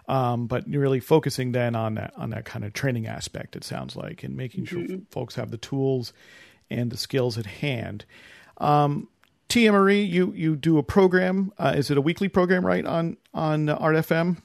[0.09, 3.57] um, but really focusing then on that on that kind of training aspect.
[3.57, 4.87] It sounds like, and making mm-hmm.
[4.87, 6.13] sure folks have the tools
[6.71, 8.05] and the skills at hand.
[8.59, 9.09] Um,
[9.49, 11.53] Tia Marie, you you do a program.
[11.59, 14.39] Uh, is it a weekly program, right on on uh, Art FM?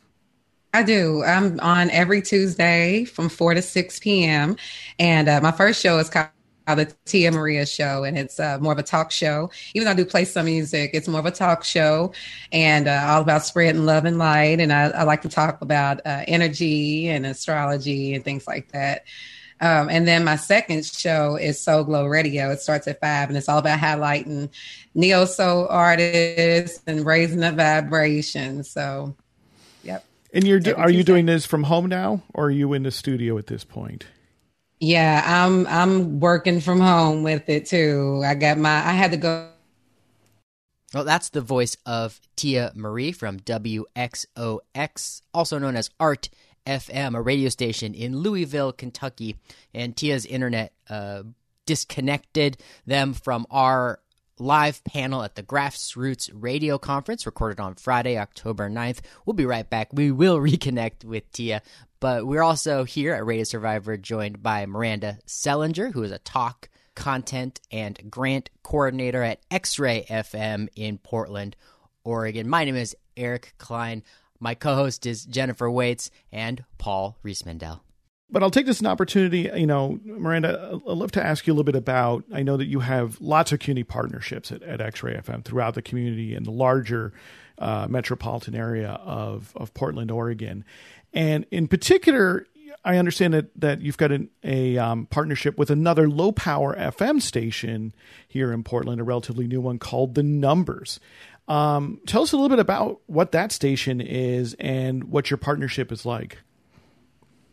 [0.74, 1.24] I do.
[1.24, 4.56] I'm on every Tuesday from 4 to 6 p.m.
[5.00, 6.28] And uh, my first show is called
[6.76, 9.50] the Tia Maria show, and it's uh, more of a talk show.
[9.74, 12.14] Even though I do play some music, it's more of a talk show
[12.52, 14.60] and uh, all about spreading love and light.
[14.60, 19.06] And I, I like to talk about uh, energy and astrology and things like that.
[19.62, 22.50] Um, and then my second show is Soul Glow Radio.
[22.52, 24.50] It starts at five, and it's all about highlighting
[24.96, 28.64] neo soul artists and raising the vibration.
[28.64, 29.16] So,
[29.84, 30.06] yep.
[30.34, 33.38] And you're are you doing this from home now, or are you in the studio
[33.38, 34.06] at this point?
[34.80, 38.22] Yeah, I'm I'm working from home with it too.
[38.26, 39.50] I got my I had to go
[40.94, 46.30] well, that's the voice of Tia Marie from WXOX, also known as Art
[46.66, 49.38] FM, a radio station in Louisville, Kentucky.
[49.74, 51.24] And Tia's internet uh,
[51.68, 54.00] disconnected them from our
[54.40, 59.02] live panel at the Grassroots Radio Conference, recorded on Friday, October 9th.
[59.26, 59.90] We'll be right back.
[59.94, 61.62] We will reconnect with Tia,
[62.00, 66.70] but we're also here at Radio Survivor joined by Miranda Sellinger, who is a talk,
[66.96, 71.56] content, and grant coordinator at X Ray FM in Portland,
[72.04, 72.48] Oregon.
[72.48, 74.04] My name is Eric Klein.
[74.40, 77.82] My co host is Jennifer Waits and Paul Riismandel.
[78.32, 81.56] But I'll take this an opportunity, you know, Miranda, I'd love to ask you a
[81.56, 82.24] little bit about.
[82.32, 85.74] I know that you have lots of community partnerships at, at X Ray FM throughout
[85.74, 87.12] the community and the larger
[87.58, 90.64] uh, metropolitan area of, of Portland, Oregon.
[91.14, 92.46] And in particular,
[92.84, 97.22] I understand that, that you've got an, a um, partnership with another low power FM
[97.22, 97.94] station
[98.28, 101.00] here in Portland, a relatively new one called The Numbers.
[101.48, 105.92] Um, tell us a little bit about what that station is and what your partnership
[105.92, 106.38] is like.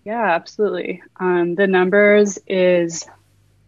[0.05, 1.03] Yeah, absolutely.
[1.19, 3.05] Um, the Numbers is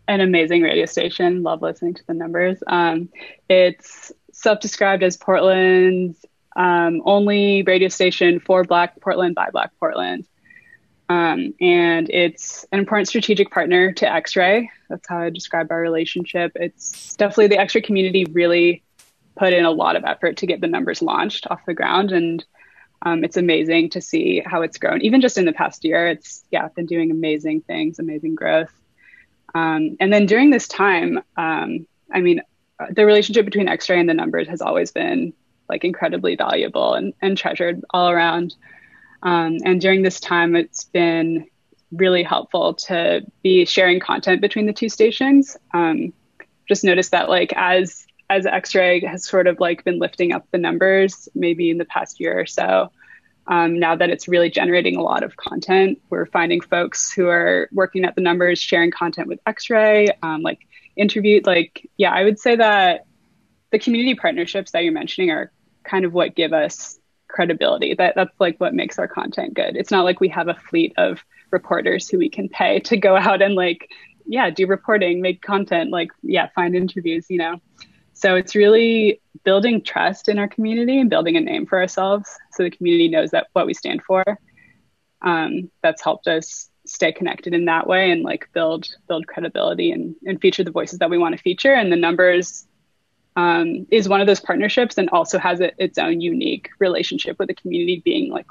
[0.06, 1.42] an amazing radio station.
[1.42, 2.62] Love listening to the Numbers.
[2.66, 3.08] Um,
[3.48, 6.24] it's self described as Portland's
[6.58, 10.26] um, only radio station for Black Portland by Black Portland.
[11.08, 14.70] Um, and it's an important strategic partner to X Ray.
[14.90, 16.52] That's how I describe our relationship.
[16.56, 18.82] It's definitely the X Ray community really
[19.36, 22.10] put in a lot of effort to get the numbers launched off the ground.
[22.10, 22.44] And
[23.02, 25.00] um, it's amazing to see how it's grown.
[25.02, 28.72] Even just in the past year, it's, yeah, been doing amazing things, amazing growth.
[29.54, 32.42] Um, and then during this time, um, I mean,
[32.90, 35.32] the relationship between X Ray and the numbers has always been
[35.68, 38.54] like incredibly valuable and, and treasured all around.
[39.22, 41.46] Um, and during this time, it's been
[41.90, 45.56] really helpful to be sharing content between the two stations.
[45.72, 46.12] Um,
[46.68, 50.58] just noticed that like as as X-ray has sort of like been lifting up the
[50.58, 52.92] numbers, maybe in the past year or so.
[53.46, 57.70] Um, now that it's really generating a lot of content, we're finding folks who are
[57.72, 61.46] working at the numbers, sharing content with X-ray, um, like interviewed.
[61.46, 63.06] Like, yeah, I would say that
[63.70, 65.50] the community partnerships that you're mentioning are
[65.88, 66.98] kind of what give us
[67.28, 67.94] credibility.
[67.94, 69.76] That that's like what makes our content good.
[69.76, 73.16] It's not like we have a fleet of reporters who we can pay to go
[73.16, 73.88] out and like,
[74.26, 77.60] yeah, do reporting, make content, like, yeah, find interviews, you know.
[78.12, 82.64] So it's really building trust in our community and building a name for ourselves so
[82.64, 84.24] the community knows that what we stand for.
[85.22, 90.14] Um, that's helped us stay connected in that way and like build build credibility and,
[90.24, 92.66] and feature the voices that we want to feature and the numbers
[93.38, 97.46] um, is one of those partnerships and also has a, its own unique relationship with
[97.46, 98.46] the community being like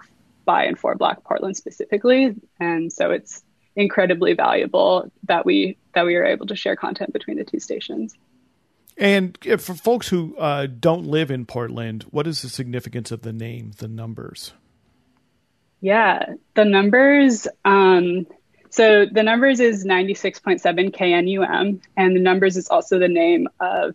[0.46, 2.34] by and for Black Portland specifically.
[2.58, 3.44] And so it's
[3.76, 8.16] incredibly valuable that we that we are able to share content between the two stations.
[8.98, 13.34] And for folks who uh, don't live in Portland, what is the significance of the
[13.34, 14.54] name, the numbers?
[15.82, 17.46] Yeah, the numbers.
[17.66, 18.26] Um,
[18.70, 23.94] so the numbers is 96.7 KNUM, and the numbers is also the name of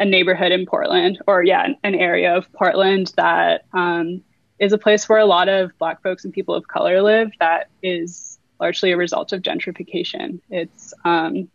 [0.00, 4.22] a neighborhood in Portland, or yeah, an area of Portland that um,
[4.58, 7.30] is a place where a lot of Black folks and people of color live.
[7.38, 10.40] That is largely a result of gentrification.
[10.50, 11.48] It's um,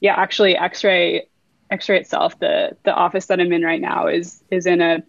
[0.00, 1.28] yeah, actually, X-ray
[1.70, 5.04] X-ray itself, the the office that I'm in right now is is in a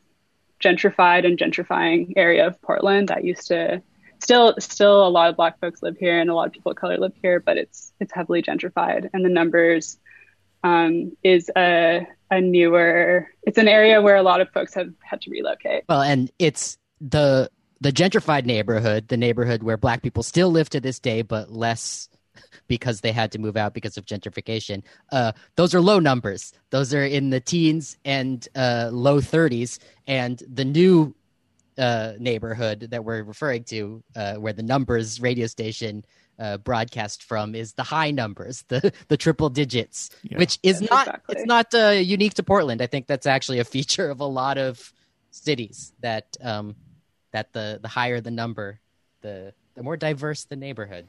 [0.64, 3.82] gentrified and gentrifying area of Portland that used to
[4.20, 6.78] still still a lot of black folks live here and a lot of people of
[6.78, 9.98] color live here, but it's it's heavily gentrified and the numbers
[10.66, 13.30] um, is a a newer.
[13.44, 15.84] It's an area where a lot of folks have had to relocate.
[15.88, 17.50] Well, and it's the
[17.82, 22.10] the gentrified neighborhood, the neighborhood where black people still live to this day, but less
[22.68, 24.82] because they had to move out because of gentrification.
[25.12, 26.52] Uh, those are low numbers.
[26.72, 29.78] Those are in the teens and uh, low 30s.
[30.08, 31.14] And the new
[31.78, 36.06] uh, neighborhood that we're referring to, uh, where the numbers radio station
[36.40, 40.38] uh, broadcast from is the high numbers, the the triple digits, yeah.
[40.38, 41.36] which is yeah, not exactly.
[41.36, 42.82] it's not uh, unique to Portland.
[42.82, 44.94] I think that's actually a feature of a lot of
[45.32, 46.76] cities that um,
[47.32, 48.80] that the the higher the number,
[49.22, 51.08] the the more diverse the neighborhood.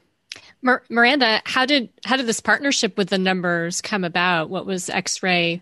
[0.61, 4.49] Mir- Miranda, how did how did this partnership with the numbers come about?
[4.49, 5.61] What was X Ray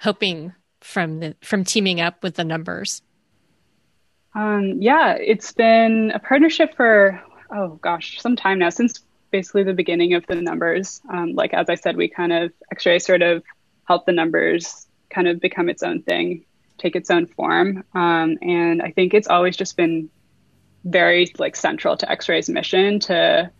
[0.00, 3.02] hoping from the from teaming up with the numbers?
[4.34, 9.74] Um, yeah, it's been a partnership for oh gosh, some time now since basically the
[9.74, 11.00] beginning of the numbers.
[11.08, 13.42] Um, like as I said, we kind of X-ray sort of
[13.86, 16.44] help the numbers kind of become its own thing,
[16.78, 20.10] take its own form, um, and I think it's always just been
[20.84, 23.50] very like central to X-ray's mission to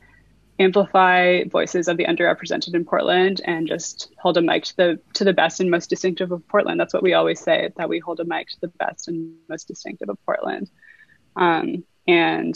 [0.61, 5.25] amplify voices of the underrepresented in Portland and just hold a mic to the to
[5.25, 6.79] the best and most distinctive of Portland.
[6.79, 9.67] That's what we always say that we hold a mic to the best and most
[9.67, 10.71] distinctive of Portland.
[11.35, 12.55] Um, and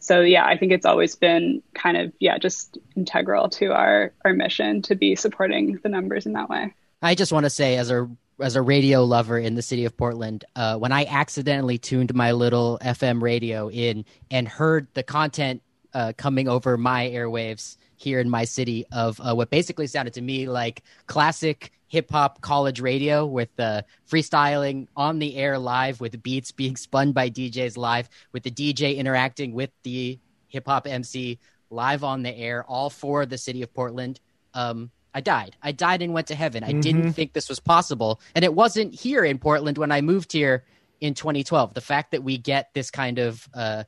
[0.00, 4.32] so yeah, I think it's always been kind of yeah, just integral to our our
[4.32, 6.74] mission to be supporting the numbers in that way.
[7.00, 9.96] I just want to say as a as a radio lover in the city of
[9.96, 15.62] Portland, uh, when I accidentally tuned my little FM radio in and heard the content
[15.94, 20.22] uh, coming over my airwaves here in my city of uh, what basically sounded to
[20.22, 26.22] me like classic hip hop college radio with the freestyling on the air live with
[26.22, 31.38] beats being spun by DJs live with the DJ interacting with the hip hop MC
[31.70, 34.20] live on the air, all for the city of Portland.
[34.54, 35.56] Um, I died.
[35.62, 36.62] I died and went to heaven.
[36.62, 36.80] I mm-hmm.
[36.80, 38.20] didn't think this was possible.
[38.34, 40.64] And it wasn't here in Portland when I moved here
[41.00, 41.74] in 2012.
[41.74, 43.84] The fact that we get this kind of uh,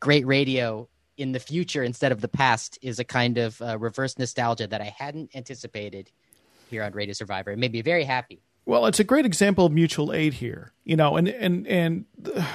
[0.00, 4.18] great radio in the future instead of the past is a kind of uh, reverse
[4.18, 6.10] nostalgia that I hadn't anticipated
[6.70, 7.52] here on Radio Survivor.
[7.52, 8.42] It made me very happy.
[8.64, 12.04] Well, it's a great example of mutual aid here, you know, and and and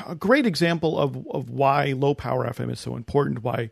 [0.05, 3.43] a great example of of why low power FM is so important.
[3.43, 3.69] Why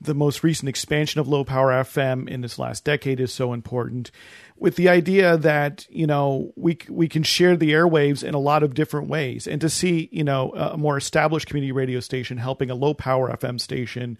[0.00, 4.10] the most recent expansion of low power FM in this last decade is so important.
[4.56, 8.62] With the idea that you know we we can share the airwaves in a lot
[8.62, 12.70] of different ways, and to see you know a more established community radio station helping
[12.70, 14.16] a low power FM station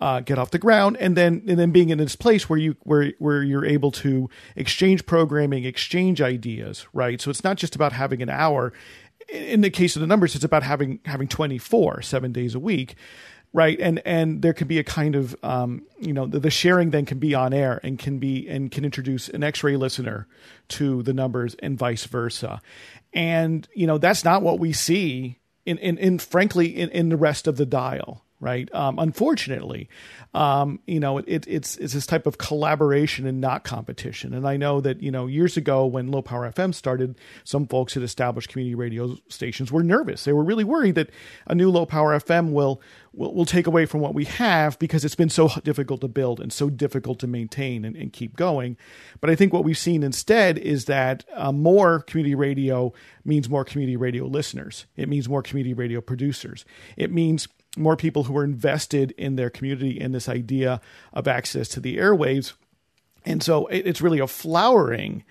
[0.00, 2.76] uh, get off the ground, and then and then being in this place where you
[2.80, 7.20] where where you're able to exchange programming, exchange ideas, right?
[7.20, 8.72] So it's not just about having an hour.
[9.30, 12.96] In the case of the numbers, it's about having having 24 seven days a week
[13.54, 13.78] right?
[13.80, 17.06] And and there can be a kind of um, you know the, the, sharing then
[17.06, 20.26] can be on air and can be and can introduce an x-ray listener
[20.68, 22.60] to the numbers and vice versa.
[23.14, 27.16] And you know that's not what we see in in, in frankly in, in the
[27.16, 28.72] rest of the dial right?
[28.74, 29.88] Um, unfortunately,
[30.34, 34.34] um, you know, it, it's it's this type of collaboration and not competition.
[34.34, 37.94] And I know that you know years ago when Low Power FM started, some folks
[37.94, 40.24] had established community radio stations were nervous.
[40.24, 41.08] They were really worried that
[41.46, 42.82] a new Low Power FM will
[43.14, 46.38] will, will take away from what we have because it's been so difficult to build
[46.38, 48.76] and so difficult to maintain and, and keep going.
[49.20, 52.92] But I think what we've seen instead is that uh, more community radio
[53.24, 54.84] means more community radio listeners.
[54.96, 56.66] It means more community radio producers.
[56.98, 60.80] It means more people who are invested in their community in this idea
[61.12, 62.52] of access to the airwaves.
[63.24, 65.24] And so it's really a flowering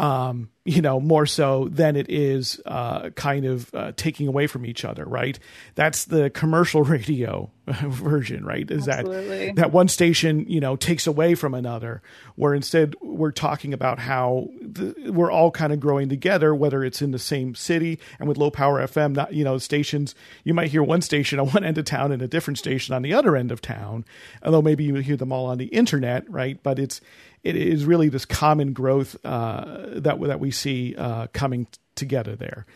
[0.00, 4.64] um, you know, more so than it is uh, kind of uh, taking away from
[4.64, 5.38] each other, right?
[5.74, 8.68] That's the commercial radio version, right?
[8.70, 9.46] Is Absolutely.
[9.48, 12.00] that that one station, you know, takes away from another,
[12.36, 17.02] where instead we're talking about how the, we're all kind of growing together, whether it's
[17.02, 20.14] in the same city and with low power FM, not you know, stations.
[20.44, 23.02] You might hear one station on one end of town and a different station on
[23.02, 24.06] the other end of town,
[24.42, 26.62] although maybe you hear them all on the internet, right?
[26.62, 27.02] But it's
[27.42, 32.36] it is really this common growth uh, that that we see uh, coming t- together
[32.36, 32.66] there.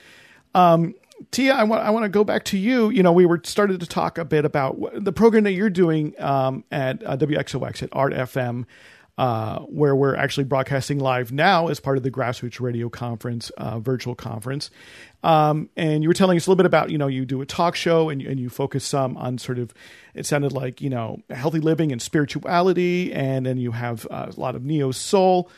[0.55, 0.95] Um,
[1.31, 2.91] Tia, I want I want to go back to you.
[2.91, 6.21] You know, we were started to talk a bit about the program that you're doing
[6.21, 8.67] um, at uh, WXOX at Art FM
[9.17, 13.79] uh, where we're actually broadcasting live now as part of the Grassroots Radio Conference uh,
[13.79, 14.71] virtual conference.
[15.23, 17.47] Um, and you were telling us a little bit about, you know, you do a
[17.47, 19.73] talk show and, and you focus some on sort of,
[20.15, 23.13] it sounded like, you know, healthy living and spirituality.
[23.13, 25.49] And then you have uh, a lot of neo soul.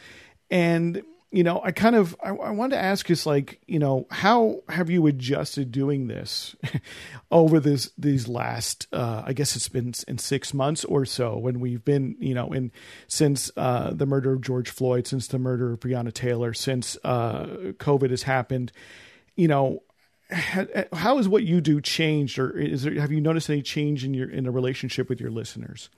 [0.50, 4.06] And you know, I kind of I, I wanted to ask is like, you know,
[4.10, 6.54] how have you adjusted doing this
[7.30, 11.60] over this these last uh, I guess it's been in six months or so when
[11.60, 12.70] we've been, you know, in
[13.08, 17.46] since uh, the murder of George Floyd, since the murder of Breonna Taylor, since uh,
[17.78, 18.72] COVID has happened,
[19.34, 19.82] you know,
[20.30, 24.14] how has what you do changed, or is there have you noticed any change in
[24.14, 25.90] your in the relationship with your listeners?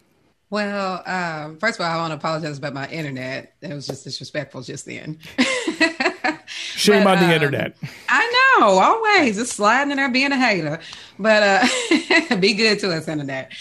[0.50, 3.54] Well, um, first of all, I want to apologize about my internet.
[3.60, 5.18] It was just disrespectful just then.
[6.46, 7.76] Shame but, on the um, internet.
[8.08, 10.80] I know, always just sliding in there being a hater.
[11.18, 13.52] But uh, be good to us, internet.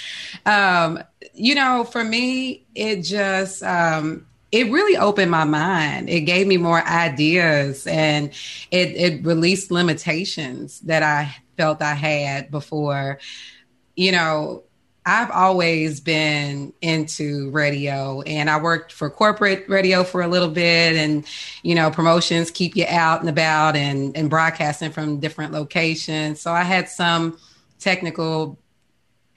[0.46, 6.10] Um, you know, for me, it just um, it really opened my mind.
[6.10, 8.30] It gave me more ideas, and
[8.72, 13.20] it it released limitations that I felt I had before.
[13.96, 14.64] You know,
[15.08, 20.98] I've always been into radio and I worked for corporate radio for a little bit
[20.98, 21.26] and,
[21.64, 26.42] you know, promotions keep you out and about and, and broadcasting from different locations.
[26.42, 27.40] So I had some
[27.80, 28.60] technical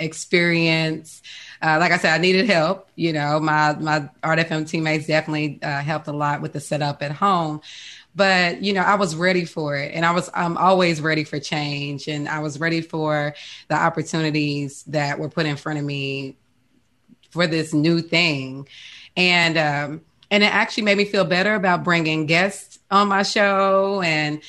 [0.01, 1.23] experience.
[1.63, 2.89] Uh, like I said, I needed help.
[2.97, 7.01] You know, my, my Art FM teammates definitely uh, helped a lot with the setup
[7.01, 7.61] at home
[8.15, 11.39] but you know i was ready for it and i was i'm always ready for
[11.39, 13.35] change and i was ready for
[13.69, 16.37] the opportunities that were put in front of me
[17.31, 18.67] for this new thing
[19.17, 20.01] and um
[20.31, 24.41] and it actually made me feel better about bringing guests on my show and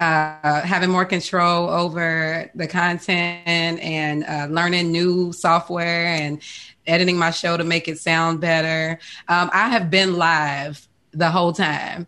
[0.00, 6.40] uh, having more control over the content and uh, learning new software and
[6.86, 8.98] editing my show to make it sound better.
[9.28, 12.06] Um, I have been live the whole time.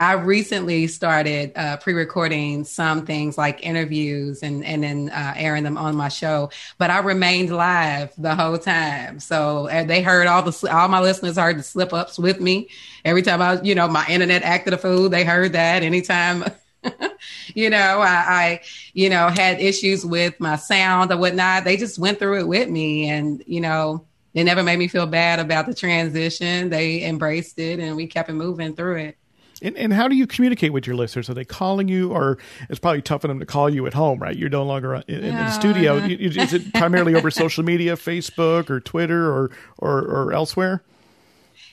[0.00, 5.76] I recently started uh, pre-recording some things like interviews and and then uh, airing them
[5.76, 6.50] on my show.
[6.78, 11.00] But I remained live the whole time, so uh, they heard all the all my
[11.00, 12.70] listeners heard the slip ups with me
[13.04, 15.10] every time I, you know, my internet acted a fool.
[15.10, 16.44] They heard that anytime.
[17.54, 18.60] you know, I, I,
[18.94, 21.64] you know, had issues with my sound or whatnot.
[21.64, 25.06] They just went through it with me, and you know, they never made me feel
[25.06, 26.70] bad about the transition.
[26.70, 29.19] They embraced it, and we kept it moving through it.
[29.62, 31.28] And, and how do you communicate with your listeners?
[31.28, 32.38] Are they calling you, or
[32.68, 34.36] it's probably tough for them to call you at home, right?
[34.36, 35.96] You're no longer uh, in, in the studio.
[35.96, 40.82] Is it primarily over social media, Facebook or Twitter, or or, or elsewhere?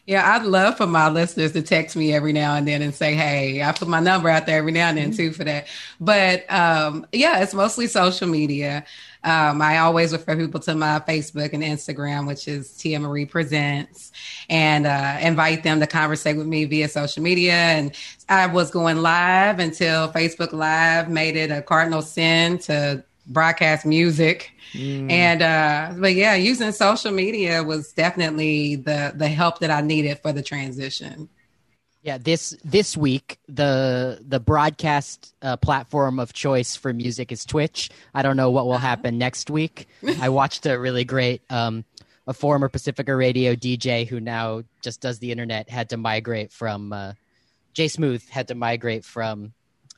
[0.07, 3.13] Yeah, I'd love for my listeners to text me every now and then and say,
[3.13, 5.67] "Hey, I put my number out there every now and then too for that."
[5.99, 8.85] But um, yeah, it's mostly social media.
[9.25, 14.13] Um, I always refer people to my Facebook and Instagram, which is Tia Marie Presents,
[14.49, 17.55] and uh, invite them to conversate with me via social media.
[17.55, 17.93] And
[18.29, 24.51] I was going live until Facebook Live made it a cardinal sin to broadcast music.
[24.73, 25.11] Mm.
[25.11, 30.19] And uh but yeah, using social media was definitely the the help that I needed
[30.21, 31.29] for the transition.
[32.03, 37.89] Yeah, this this week the the broadcast uh, platform of choice for music is Twitch.
[38.13, 38.87] I don't know what will uh-huh.
[38.87, 39.87] happen next week.
[40.21, 41.83] I watched a really great um,
[42.25, 46.93] a former Pacifica Radio DJ who now just does the internet had to migrate from
[46.93, 47.13] uh,
[47.73, 49.53] Jay Smooth had to migrate from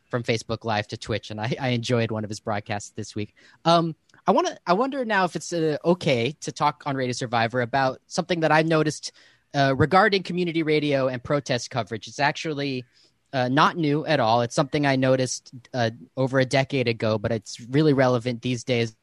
[0.10, 3.36] from Facebook Live to Twitch, and I, I enjoyed one of his broadcasts this week.
[3.66, 3.95] Um,
[4.28, 4.57] I want to.
[4.66, 8.51] I wonder now if it's uh, okay to talk on Radio Survivor about something that
[8.51, 9.12] I noticed
[9.53, 12.07] uh, regarding community radio and protest coverage.
[12.07, 12.86] It's actually
[13.34, 14.41] uh, not new at all.
[14.41, 18.95] It's something I noticed uh, over a decade ago, but it's really relevant these days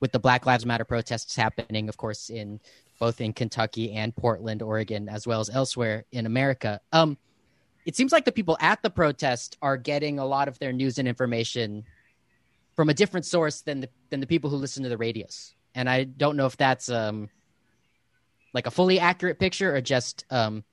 [0.00, 2.60] with the Black Lives Matter protests happening, of course, in
[2.98, 6.80] both in Kentucky and Portland, Oregon, as well as elsewhere in America.
[6.92, 7.18] Um,
[7.86, 10.98] it seems like the people at the protest are getting a lot of their news
[10.98, 11.84] and information
[12.74, 15.54] from a different source than the than the people who listen to the radios.
[15.74, 17.30] And I don't know if that's um
[18.52, 20.64] like a fully accurate picture or just um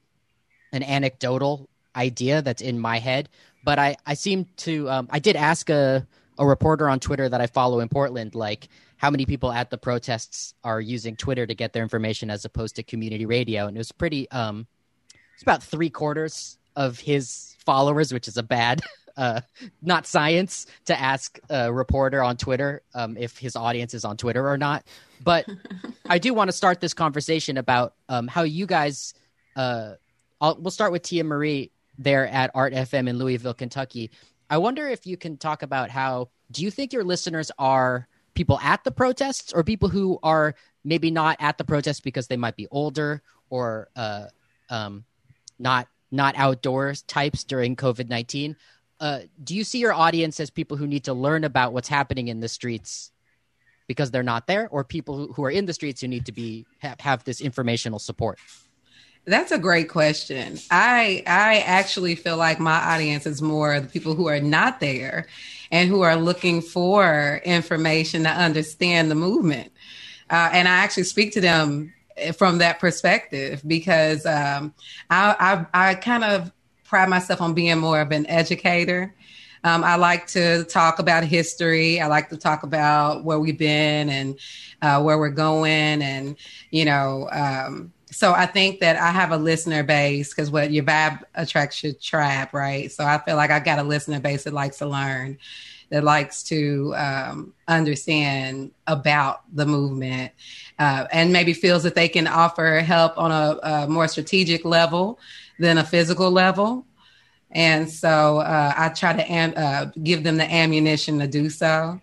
[0.73, 3.29] an anecdotal idea that's in my head.
[3.63, 6.05] But I I seem to um I did ask a
[6.39, 9.77] a reporter on Twitter that I follow in Portland like how many people at the
[9.77, 13.79] protests are using Twitter to get their information as opposed to community radio and it
[13.79, 14.65] was pretty um
[15.35, 18.81] it's about three quarters of his followers, which is a bad,
[19.17, 19.41] uh,
[19.81, 24.47] not science to ask a reporter on Twitter um, if his audience is on Twitter
[24.47, 24.85] or not.
[25.23, 25.45] But
[26.09, 29.13] I do want to start this conversation about um, how you guys.
[29.55, 29.93] Uh,
[30.41, 34.11] we'll start with Tia Marie there at Art FM in Louisville, Kentucky.
[34.49, 38.59] I wonder if you can talk about how do you think your listeners are people
[38.59, 42.55] at the protests or people who are maybe not at the protests because they might
[42.55, 44.25] be older or uh,
[44.69, 45.05] um,
[45.59, 48.55] not not outdoors types during COVID 19.
[48.99, 52.29] Uh, do you see your audience as people who need to learn about what's happening
[52.29, 53.11] in the streets
[53.87, 56.65] because they're not there, or people who, are in the streets who need to be
[56.79, 58.39] have, have this informational support?
[59.25, 60.59] That's a great question.
[60.69, 65.27] I I actually feel like my audience is more the people who are not there
[65.71, 69.71] and who are looking for information to understand the movement.
[70.29, 71.93] Uh, and I actually speak to them
[72.35, 74.73] from that perspective because um,
[75.09, 76.51] I, I, I kind of
[76.83, 79.15] pride myself on being more of an educator.
[79.63, 82.01] Um, I like to talk about history.
[82.01, 84.39] I like to talk about where we've been and
[84.81, 86.35] uh, where we're going, and
[86.69, 87.29] you know.
[87.31, 91.83] Um, so I think that I have a listener base because what your vibe attracts
[91.83, 92.91] your trap, right?
[92.91, 95.39] So I feel like I got a listener base that likes to learn
[95.93, 100.31] that likes to um, understand about the movement
[100.79, 105.19] uh, and maybe feels that they can offer help on a, a more strategic level
[105.59, 106.83] than a physical level.
[107.51, 112.01] And so uh, I try to am- uh, give them the ammunition to do so.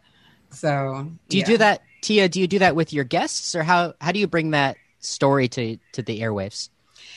[0.51, 1.47] So, do you yeah.
[1.47, 2.29] do that, Tia?
[2.29, 5.49] Do you do that with your guests, or how how do you bring that story
[5.49, 6.69] to to the airwaves?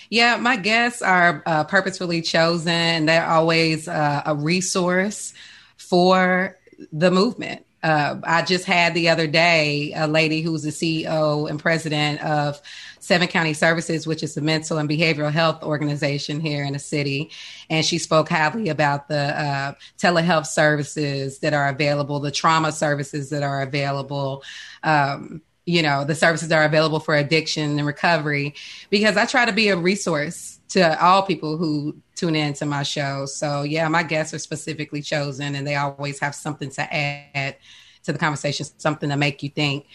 [0.10, 3.06] Yeah, my guests are uh, purposefully chosen.
[3.06, 5.34] They're always uh, a resource
[5.78, 6.58] for
[6.92, 7.66] the movement.
[7.84, 12.62] Uh, I just had the other day a lady who's the CEO and president of
[13.00, 17.30] Seven County Services, which is a mental and behavioral health organization here in the city.
[17.70, 23.30] And she spoke highly about the uh, telehealth services that are available, the trauma services
[23.32, 24.44] that are available.
[24.84, 28.56] Um, you know, the services that are available for addiction and recovery,
[28.90, 32.82] because I try to be a resource to all people who tune in to my
[32.82, 33.28] show.
[33.28, 37.58] So yeah, my guests are specifically chosen and they always have something to add
[38.04, 39.86] to the conversation, something to make you think.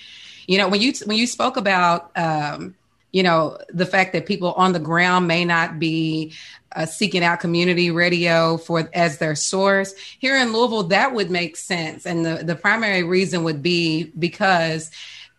[0.47, 2.77] You know, when you when you spoke about um,
[3.11, 6.33] you know the fact that people on the ground may not be
[6.77, 11.57] uh, seeking out community radio for as their source here in louisville that would make
[11.57, 14.91] sense and the, the primary reason would be because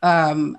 [0.02, 0.58] um,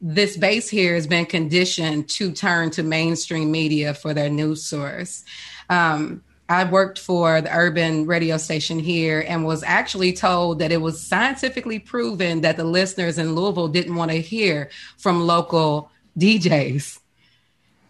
[0.00, 5.24] this base here has been conditioned to turn to mainstream media for their news source.
[5.70, 10.80] Um, I worked for the urban radio station here and was actually told that it
[10.80, 17.00] was scientifically proven that the listeners in Louisville didn't want to hear from local DJs,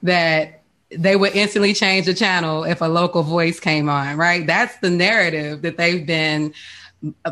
[0.02, 4.46] that they would instantly change the channel if a local voice came on, right?
[4.46, 6.54] That's the narrative that they've been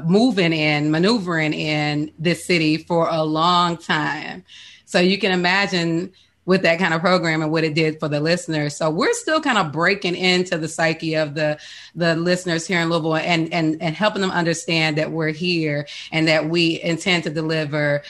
[0.05, 4.45] moving in, maneuvering in this city for a long time.
[4.85, 6.13] So you can imagine
[6.47, 8.77] with that kind of program and what it did for the listeners.
[8.77, 11.59] So we're still kind of breaking into the psyche of the
[11.95, 16.29] the listeners here in Louisville and and and helping them understand that we're here and
[16.29, 18.03] that we intend to deliver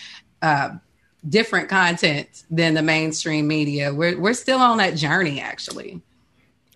[0.42, 0.70] uh,
[1.28, 3.94] different content than the mainstream media.
[3.94, 6.02] We're we're still on that journey actually.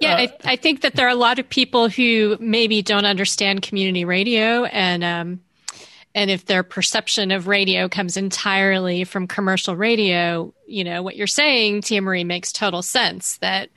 [0.00, 3.04] Yeah, uh, I, I, think that there are a lot of people who maybe don't
[3.04, 5.40] understand community radio and um,
[6.14, 11.26] and if their perception of radio comes entirely from commercial radio, you know, what you're
[11.26, 13.70] saying, Tia Marie, makes total sense that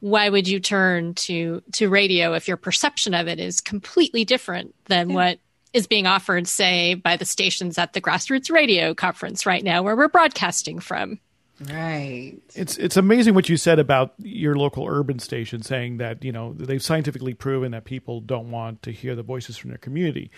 [0.00, 4.74] why would you turn to to radio if your perception of it is completely different
[4.84, 5.14] than yeah.
[5.14, 5.38] what
[5.72, 9.96] is being offered, say, by the stations at the grassroots radio conference right now where
[9.96, 11.18] we're broadcasting from.
[11.60, 12.36] Right.
[12.54, 16.52] It's it's amazing what you said about your local urban station saying that, you know,
[16.52, 20.30] they've scientifically proven that people don't want to hear the voices from their community.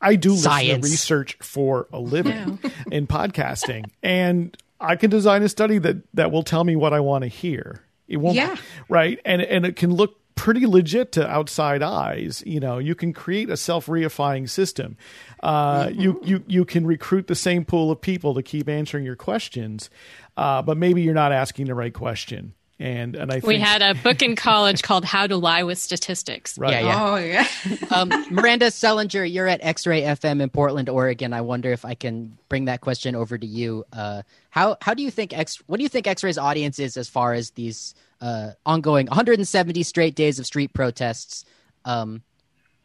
[0.00, 0.66] I do Science.
[0.66, 2.58] listen to research for a living
[2.92, 7.00] in podcasting, and I can design a study that that will tell me what I
[7.00, 7.82] want to hear.
[8.06, 8.56] It won't, yeah.
[8.88, 12.42] right, and and it can look pretty legit to outside eyes.
[12.46, 14.96] You know, you can create a self reifying system.
[15.42, 16.00] Uh, mm-hmm.
[16.00, 19.90] You you you can recruit the same pool of people to keep answering your questions,
[20.36, 23.94] uh, but maybe you're not asking the right question and and I we had a
[23.94, 26.58] book in college called How to Lie with Statistics.
[26.58, 26.72] Right.
[26.72, 27.04] Yeah, yeah.
[27.04, 27.46] Oh yeah.
[27.90, 31.32] um, Miranda Sellinger, you're at X-Ray FM in Portland, Oregon.
[31.32, 33.84] I wonder if I can bring that question over to you.
[33.92, 35.62] Uh, how how do you think X?
[35.66, 40.14] What do you think X-Ray's audience is as far as these uh, ongoing 170 straight
[40.14, 41.44] days of street protests?
[41.84, 42.22] Um,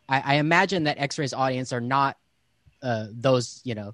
[0.07, 2.17] I, I imagine that X-Ray's audience are not
[2.81, 3.93] uh, those you know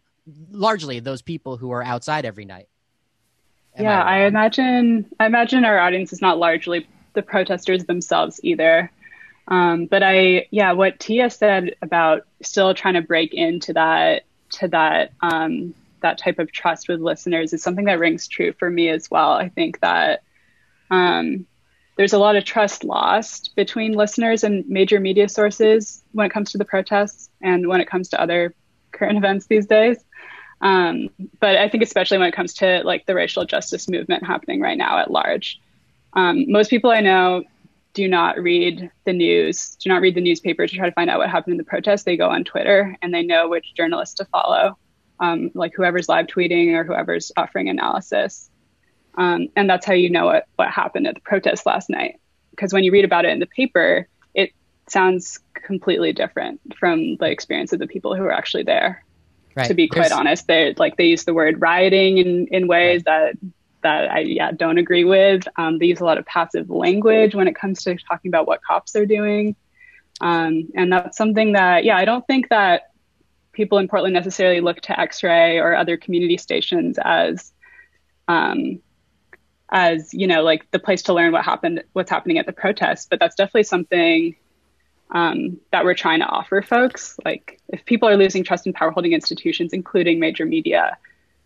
[0.52, 2.68] largely those people who are outside every night.
[3.76, 8.40] Am yeah, I, I, imagine I imagine our audience is not largely the protesters themselves
[8.44, 8.92] either.
[9.48, 14.68] Um, but I, yeah, what Tia said about still trying to break into that to
[14.70, 18.90] that um, that type of trust with listeners is something that rings true for me
[18.90, 19.32] as well.
[19.32, 20.24] I think that
[20.92, 21.46] um,
[21.98, 26.52] there's a lot of trust lost between listeners and major media sources when it comes
[26.52, 28.54] to the protests and when it comes to other
[28.92, 29.98] current events these days.
[30.62, 31.10] Um,
[31.40, 34.78] but I think especially when it comes to like the racial justice movement happening right
[34.78, 35.60] now at large,
[36.14, 37.44] um, most people I know
[37.94, 41.18] do not read the news, do not read the newspaper to try to find out
[41.18, 42.06] what happened in the protest.
[42.06, 44.78] They go on Twitter and they know which journalists to follow,
[45.20, 48.52] um, like whoever's live tweeting or whoever's offering analysis.
[49.18, 52.20] Um, and that's how you know what, what happened at the protest last night.
[52.52, 54.52] Because when you read about it in the paper, it
[54.88, 59.04] sounds completely different from the experience of the people who were actually there.
[59.56, 59.68] Right.
[59.68, 60.12] To be quite There's...
[60.12, 63.34] honest, they like they use the word rioting in in ways right.
[63.42, 63.52] that
[63.82, 65.48] that I yeah don't agree with.
[65.56, 68.62] Um, they use a lot of passive language when it comes to talking about what
[68.62, 69.56] cops are doing,
[70.22, 72.92] um, and that's something that yeah I don't think that
[73.52, 77.52] people in Portland necessarily look to X-ray or other community stations as
[78.28, 78.80] um,
[79.70, 83.10] as you know like the place to learn what happened what's happening at the protest,
[83.10, 84.36] but that's definitely something
[85.12, 87.18] um, that we're trying to offer folks.
[87.24, 90.98] Like, if people are losing trust in power holding institutions, including major media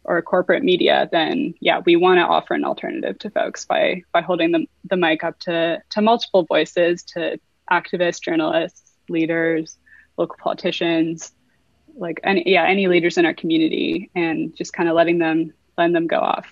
[0.04, 4.22] or corporate media, then yeah, we want to offer an alternative to folks by by
[4.22, 7.40] holding the, the mic up to to multiple voices, to
[7.72, 9.78] activists, journalists, leaders,
[10.18, 11.32] local politicians,
[11.96, 15.94] like any yeah any leaders in our community, and just kind of letting them letting
[15.94, 16.52] them go off.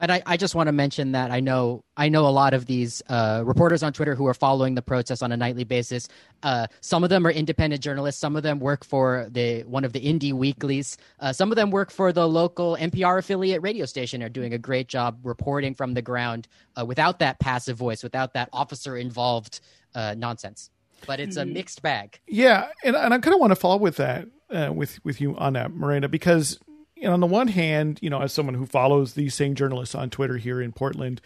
[0.00, 2.66] And I, I just want to mention that I know I know a lot of
[2.66, 6.08] these uh, reporters on Twitter who are following the protests on a nightly basis.
[6.42, 8.20] Uh, some of them are independent journalists.
[8.20, 10.98] Some of them work for the one of the indie weeklies.
[11.20, 14.22] Uh, some of them work for the local NPR affiliate radio station.
[14.22, 18.34] Are doing a great job reporting from the ground uh, without that passive voice, without
[18.34, 19.60] that officer involved
[19.94, 20.70] uh, nonsense.
[21.06, 21.54] But it's a mm-hmm.
[21.54, 22.20] mixed bag.
[22.26, 25.36] Yeah, and, and I kind of want to follow with that uh, with with you
[25.36, 26.58] on that, Miranda, because
[27.02, 30.10] and on the one hand, you know, as someone who follows these same journalists on
[30.10, 31.20] Twitter here in Portland,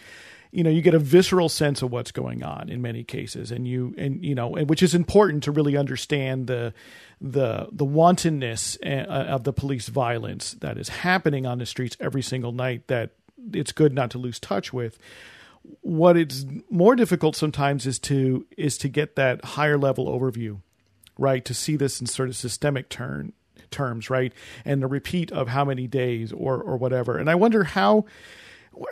[0.50, 3.68] you know, you get a visceral sense of what's going on in many cases, and
[3.68, 6.74] you and you know, and which is important to really understand the
[7.20, 8.88] the the wantonness uh,
[9.28, 12.88] of the police violence that is happening on the streets every single night.
[12.88, 13.10] That
[13.52, 14.98] it's good not to lose touch with.
[15.82, 20.60] What it's more difficult sometimes is to is to get that higher level overview,
[21.16, 21.44] right?
[21.44, 23.34] To see this in sort of systemic turn
[23.70, 24.32] terms, right?
[24.64, 27.16] And the repeat of how many days or or whatever.
[27.16, 28.06] And I wonder how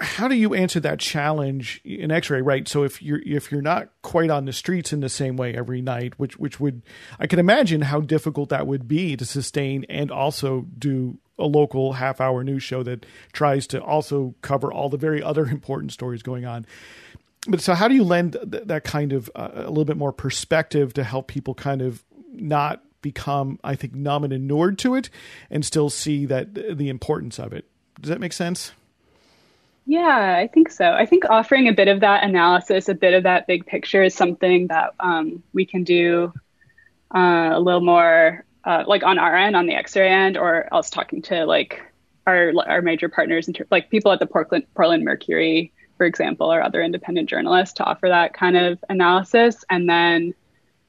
[0.00, 3.88] how do you answer that challenge in x-ray right so if you're if you're not
[4.02, 6.82] quite on the streets in the same way every night which which would
[7.18, 11.94] i can imagine how difficult that would be to sustain and also do a local
[11.94, 16.22] half hour news show that tries to also cover all the very other important stories
[16.22, 16.66] going on
[17.46, 20.12] but so how do you lend th- that kind of uh, a little bit more
[20.12, 25.10] perspective to help people kind of not become, I think, numb and inured to it
[25.50, 27.66] and still see that the importance of it.
[28.00, 28.72] Does that make sense?
[29.86, 30.92] Yeah, I think so.
[30.92, 34.14] I think offering a bit of that analysis, a bit of that big picture is
[34.14, 36.32] something that um, we can do
[37.14, 40.90] uh, a little more uh, like on our end, on the X-ray end, or else
[40.90, 41.80] talking to like
[42.26, 46.82] our our major partners, like people at the Portland Portland Mercury, for example, or other
[46.82, 50.34] independent journalists to offer that kind of analysis, and then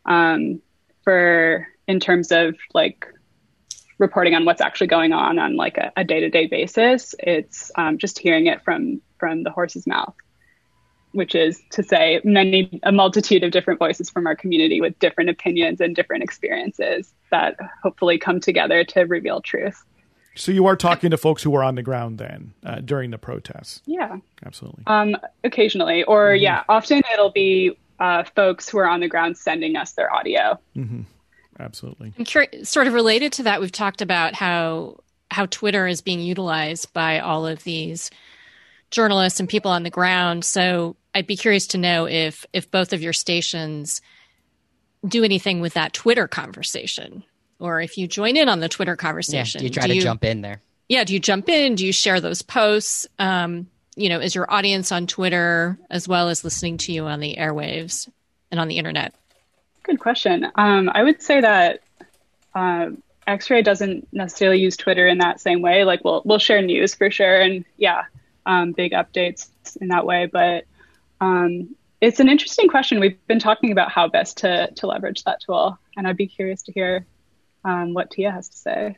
[0.05, 0.62] um,
[1.05, 3.05] for in terms of like
[3.97, 8.47] reporting on what's actually going on on like a, day-to-day basis it's um, just hearing
[8.47, 10.15] it from from the horse's mouth
[11.11, 15.29] which is to say many a multitude of different voices from our community with different
[15.29, 19.83] opinions and different experiences that hopefully come together to reveal truth.
[20.35, 23.17] So you are talking to folks who are on the ground then uh, during the
[23.17, 23.81] protests?
[23.87, 24.17] Yeah.
[24.45, 24.83] Absolutely.
[24.85, 26.03] Um, occasionally.
[26.03, 26.43] Or mm-hmm.
[26.43, 30.59] yeah often it'll be uh, folks who are on the ground sending us their audio.
[30.77, 31.01] Mm-hmm
[31.60, 32.14] absolutely.
[32.18, 34.97] And sort of related to that, we've talked about how
[35.32, 38.10] how Twitter is being utilized by all of these
[38.91, 40.43] journalists and people on the ground.
[40.43, 44.01] So I'd be curious to know if if both of your stations
[45.07, 47.24] do anything with that Twitter conversation,
[47.60, 49.60] or if you join in on the Twitter conversation.
[49.60, 50.62] Yeah, do you try do to you, jump in there?
[50.88, 51.76] Yeah, do you jump in?
[51.76, 53.07] Do you share those posts?
[53.18, 57.20] Um, you know, is your audience on Twitter as well as listening to you on
[57.20, 58.10] the airwaves
[58.49, 59.14] and on the internet?
[59.89, 60.45] Good question.
[60.53, 61.79] Um, I would say that
[62.53, 62.91] uh,
[63.25, 65.83] X-Ray doesn't necessarily use Twitter in that same way.
[65.83, 68.03] Like we'll we'll share news for sure, and yeah,
[68.45, 69.49] um, big updates
[69.81, 70.27] in that way.
[70.27, 70.65] But
[71.19, 72.99] um, it's an interesting question.
[72.99, 76.61] We've been talking about how best to to leverage that tool, and I'd be curious
[76.63, 77.07] to hear
[77.65, 78.95] um, what Tia has to say.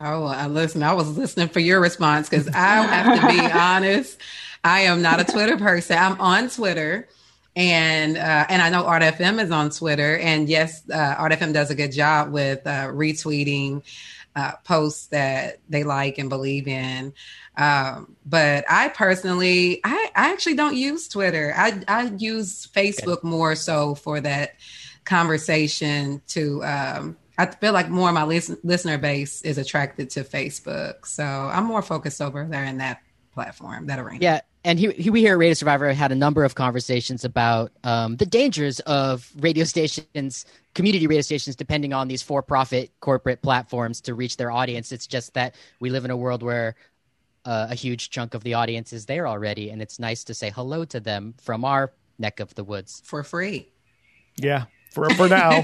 [0.00, 0.84] Oh, I listen.
[0.84, 4.16] I was listening for your response because I have to be honest.
[4.62, 5.98] I am not a Twitter person.
[5.98, 7.08] I'm on Twitter
[7.56, 11.52] and uh, and I know Art FM is on Twitter, and yes, uh, Art FM
[11.52, 13.82] does a good job with uh, retweeting
[14.36, 17.12] uh, posts that they like and believe in.
[17.56, 21.52] Um, but I personally, I, I actually don't use Twitter.
[21.56, 24.52] I I use Facebook more so for that
[25.04, 26.22] conversation.
[26.28, 31.06] To um, I feel like more of my listen, listener base is attracted to Facebook,
[31.06, 33.02] so I'm more focused over there in that
[33.34, 34.18] platform, that arena.
[34.20, 37.72] Yeah, and he, he, we here at Radio Survivor had a number of conversations about
[37.82, 40.44] um, the dangers of radio stations,
[40.74, 44.92] community radio stations, depending on these for-profit corporate platforms to reach their audience.
[44.92, 46.74] It's just that we live in a world where
[47.44, 50.50] uh, a huge chunk of the audience is there already, and it's nice to say
[50.50, 53.72] hello to them from our neck of the woods for free.
[54.36, 55.62] Yeah, for for now,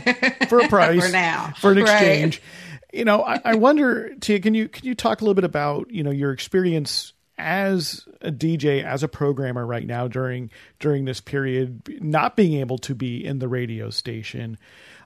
[0.48, 2.40] for a price, for now, for an exchange.
[2.40, 2.98] Right.
[2.98, 5.90] You know, I, I wonder, Tia, can you can you talk a little bit about
[5.90, 11.20] you know your experience as a DJ, as a programmer right now during during this
[11.20, 14.58] period, not being able to be in the radio station,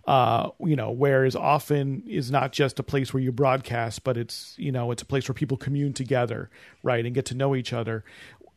[0.06, 4.54] uh, you know, whereas often is not just a place where you broadcast, but it's
[4.58, 6.50] you know it's a place where people commune together,
[6.82, 8.04] right, and get to know each other.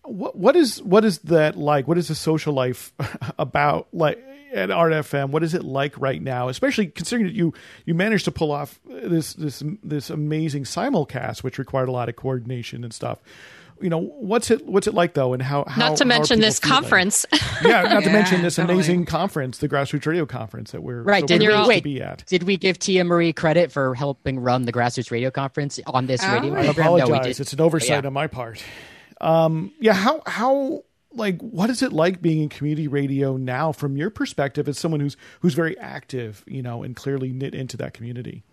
[0.03, 1.88] What what is what is that like?
[1.88, 2.93] What is the social life
[3.39, 4.24] about like?
[4.53, 5.32] at Art FM.
[5.32, 7.55] What is it like right now, especially considering that you
[7.86, 12.15] you managed to pull off this this this amazing simulcast, which required a lot of
[12.15, 13.17] coordination and stuff
[13.82, 16.59] you know what's it what's it like though and how, how not to mention this
[16.59, 16.82] feeling?
[16.82, 18.76] conference yeah not yeah, to mention this totally.
[18.76, 22.26] amazing conference the grassroots radio conference that we're right so did, we, wait, be at.
[22.28, 26.21] did we give tia marie credit for helping run the grassroots radio conference on this
[26.24, 26.34] oh.
[26.34, 28.07] radio I program apologize no, it's an oversight yeah.
[28.07, 28.63] on my part
[29.21, 30.84] um, yeah how how
[31.15, 34.99] like what is it like being in community radio now from your perspective as someone
[34.99, 38.43] who's who's very active you know and clearly knit into that community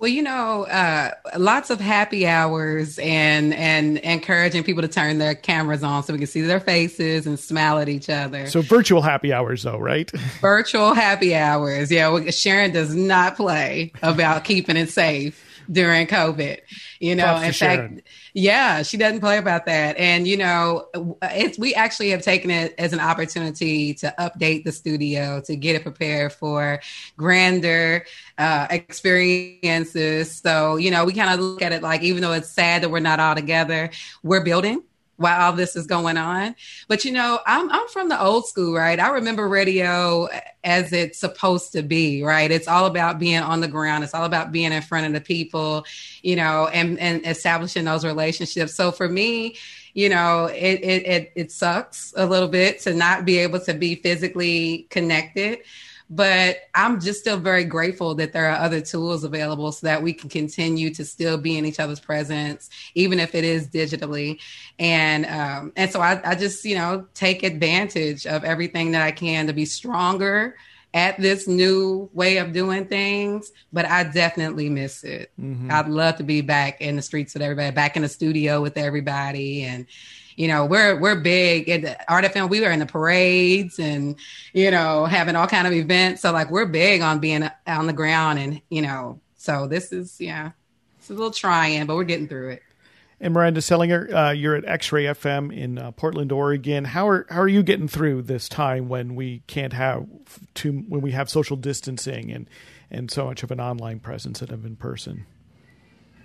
[0.00, 5.34] well, you know, uh, lots of happy hours and and encouraging people to turn their
[5.34, 8.46] cameras on so we can see their faces and smile at each other.
[8.46, 10.10] So virtual happy hours, though, right?
[10.40, 11.92] virtual happy hours.
[11.92, 16.58] Yeah, Sharon does not play about keeping it safe during COVID.
[16.98, 18.02] You know, in fact, Sharon.
[18.34, 19.96] yeah, she doesn't play about that.
[19.96, 20.88] And you know,
[21.22, 25.76] it's we actually have taken it as an opportunity to update the studio to get
[25.76, 26.80] it prepared for
[27.16, 28.04] grander
[28.38, 30.36] uh, experiences.
[30.36, 32.90] So you know, we kind of look at it like even though it's sad that
[32.90, 33.90] we're not all together,
[34.22, 34.82] we're building
[35.20, 36.56] while all this is going on.
[36.88, 38.98] But you know, I'm I'm from the old school, right?
[38.98, 40.28] I remember radio
[40.64, 42.50] as it's supposed to be, right?
[42.50, 44.02] It's all about being on the ground.
[44.02, 45.84] It's all about being in front of the people,
[46.22, 48.74] you know, and and establishing those relationships.
[48.74, 49.58] So for me,
[49.92, 53.74] you know, it it it, it sucks a little bit to not be able to
[53.74, 55.58] be physically connected
[56.10, 60.12] but I'm just still very grateful that there are other tools available so that we
[60.12, 64.40] can continue to still be in each other's presence, even if it is digitally.
[64.80, 69.12] And um, and so I, I just you know take advantage of everything that I
[69.12, 70.56] can to be stronger
[70.92, 75.30] at this new way of doing things, but I definitely miss it.
[75.40, 75.70] Mm-hmm.
[75.70, 78.76] I'd love to be back in the streets with everybody, back in the studio with
[78.76, 79.86] everybody, and
[80.40, 84.16] you know we're we're big at art fm we were in the parades and
[84.54, 87.92] you know having all kind of events so like we're big on being on the
[87.92, 90.52] ground and you know so this is yeah
[90.98, 92.62] it's a little trying but we're getting through it
[93.22, 96.86] and Miranda Sellinger, uh, you're at X-Ray FM in uh, Portland, Oregon.
[96.86, 100.06] How are how are you getting through this time when we can't have
[100.54, 102.48] to when we have social distancing and
[102.90, 105.26] and so much of an online presence instead of in person?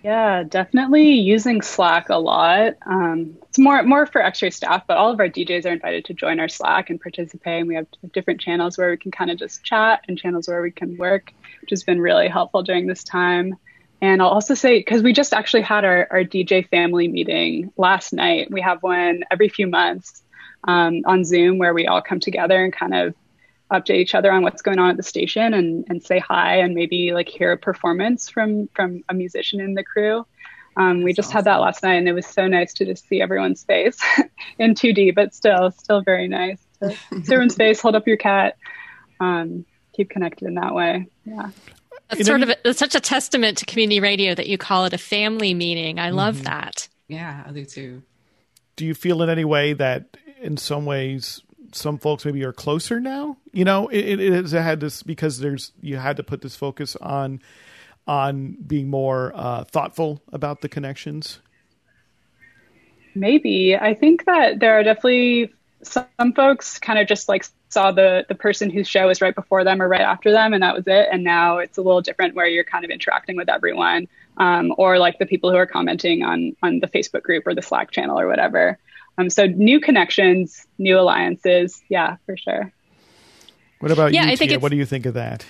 [0.05, 2.75] Yeah, definitely using Slack a lot.
[2.85, 6.13] Um, it's more more for X-Ray staff, but all of our DJs are invited to
[6.13, 7.61] join our Slack and participate.
[7.61, 10.61] And we have different channels where we can kind of just chat and channels where
[10.61, 13.55] we can work, which has been really helpful during this time.
[13.99, 18.13] And I'll also say, because we just actually had our, our DJ family meeting last
[18.13, 18.51] night.
[18.51, 20.21] We have one every few months
[20.65, 23.15] um, on Zoom where we all come together and kind of
[23.71, 26.75] update each other on what's going on at the station and, and say hi and
[26.75, 30.25] maybe like hear a performance from from a musician in the crew.
[30.77, 31.37] Um, we just awesome.
[31.37, 33.97] had that last night and it was so nice to just see everyone's face
[34.59, 36.89] in 2D, but still, still very nice to
[37.23, 38.57] see everyone's face, hold up your cat,
[39.19, 41.07] um, keep connected in that way.
[41.23, 41.51] Yeah.
[42.11, 44.93] It's sort of a, it's such a testament to community radio that you call it
[44.93, 45.97] a family meeting.
[45.97, 46.43] I love mm-hmm.
[46.43, 46.87] that.
[47.07, 48.03] Yeah, I do too.
[48.75, 51.41] Do you feel in any way that in some ways
[51.75, 53.37] some folks maybe are closer now?
[53.51, 56.95] You know, it, it has had this because there's you had to put this focus
[56.97, 57.41] on
[58.07, 61.39] on being more uh, thoughtful about the connections.
[63.15, 65.53] Maybe I think that there are definitely
[65.83, 69.63] some folks kind of just like saw the the person whose show is right before
[69.63, 72.33] them or right after them and that was it and now it's a little different
[72.33, 74.07] where you're kind of interacting with everyone
[74.37, 77.61] um, or like the people who are commenting on on the facebook group or the
[77.61, 78.79] slack channel or whatever
[79.17, 82.71] um, so new connections new alliances yeah for sure
[83.79, 85.45] what about yeah, you I think what do you think of that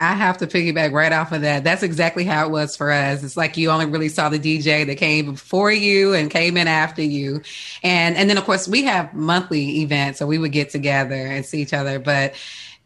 [0.00, 1.64] I have to piggyback right off of that.
[1.64, 3.24] That's exactly how it was for us.
[3.24, 6.68] It's like you only really saw the DJ that came before you and came in
[6.68, 7.42] after you.
[7.82, 11.44] And and then of course we have monthly events, so we would get together and
[11.44, 11.98] see each other.
[11.98, 12.34] But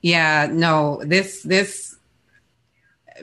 [0.01, 1.97] yeah, no, this this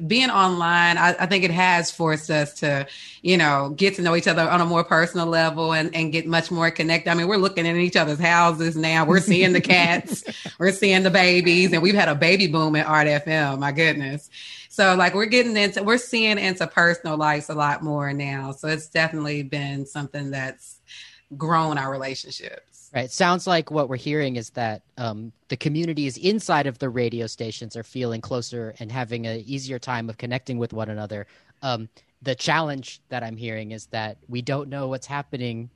[0.07, 2.87] being online, I, I, think it has forced us to,
[3.21, 6.25] you know, get to know each other on a more personal level and, and get
[6.25, 7.09] much more connected.
[7.09, 9.05] I mean, we're looking in each other's houses now.
[9.05, 10.23] We're seeing the cats,
[10.59, 13.59] we're seeing the babies, and we've had a baby boom at Art FM.
[13.59, 14.29] My goodness.
[14.69, 18.51] So like we're getting into, we're seeing into personal lives a lot more now.
[18.51, 20.79] So it's definitely been something that's
[21.37, 22.89] grown our relationships.
[22.93, 23.11] Right.
[23.11, 27.75] Sounds like what we're hearing is that um, the communities inside of the radio stations
[27.75, 31.27] are feeling closer and having an easier time of connecting with one another.
[31.61, 31.89] Um,
[32.21, 35.69] the challenge that I'm hearing is that we don't know what's happening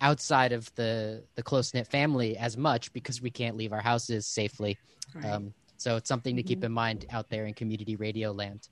[0.00, 4.26] outside of the the close knit family as much because we can't leave our houses
[4.26, 4.78] safely.
[5.14, 5.26] Right.
[5.26, 6.66] Um, so it's something to keep mm-hmm.
[6.66, 8.68] in mind out there in community radio land.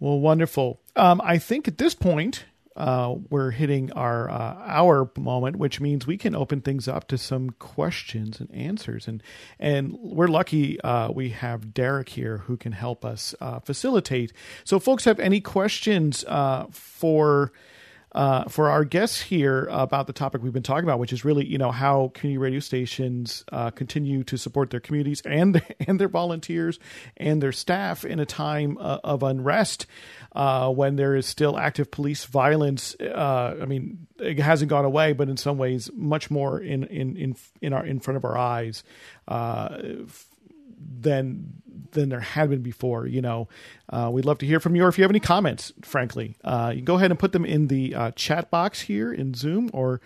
[0.00, 0.80] Well, wonderful.
[0.96, 2.44] Um, I think at this point
[2.76, 7.18] uh, we're hitting our uh, hour moment, which means we can open things up to
[7.18, 9.06] some questions and answers.
[9.06, 9.22] And
[9.58, 14.32] and we're lucky uh, we have Derek here who can help us uh, facilitate.
[14.64, 17.52] So, folks, have any questions uh, for?
[18.14, 21.46] Uh, for our guests here about the topic we've been talking about, which is really,
[21.46, 26.08] you know, how community radio stations uh, continue to support their communities and and their
[26.08, 26.78] volunteers
[27.16, 29.86] and their staff in a time uh, of unrest
[30.32, 32.94] uh, when there is still active police violence.
[33.00, 37.16] Uh, I mean, it hasn't gone away, but in some ways, much more in in
[37.16, 38.84] in in our in front of our eyes
[39.26, 39.78] uh,
[41.00, 41.61] than
[41.92, 43.06] than there had been before.
[43.06, 43.48] You know,
[43.88, 46.70] uh, we'd love to hear from you, or if you have any comments, frankly, uh,
[46.74, 49.70] you can go ahead and put them in the uh, chat box here in Zoom,
[49.72, 50.00] or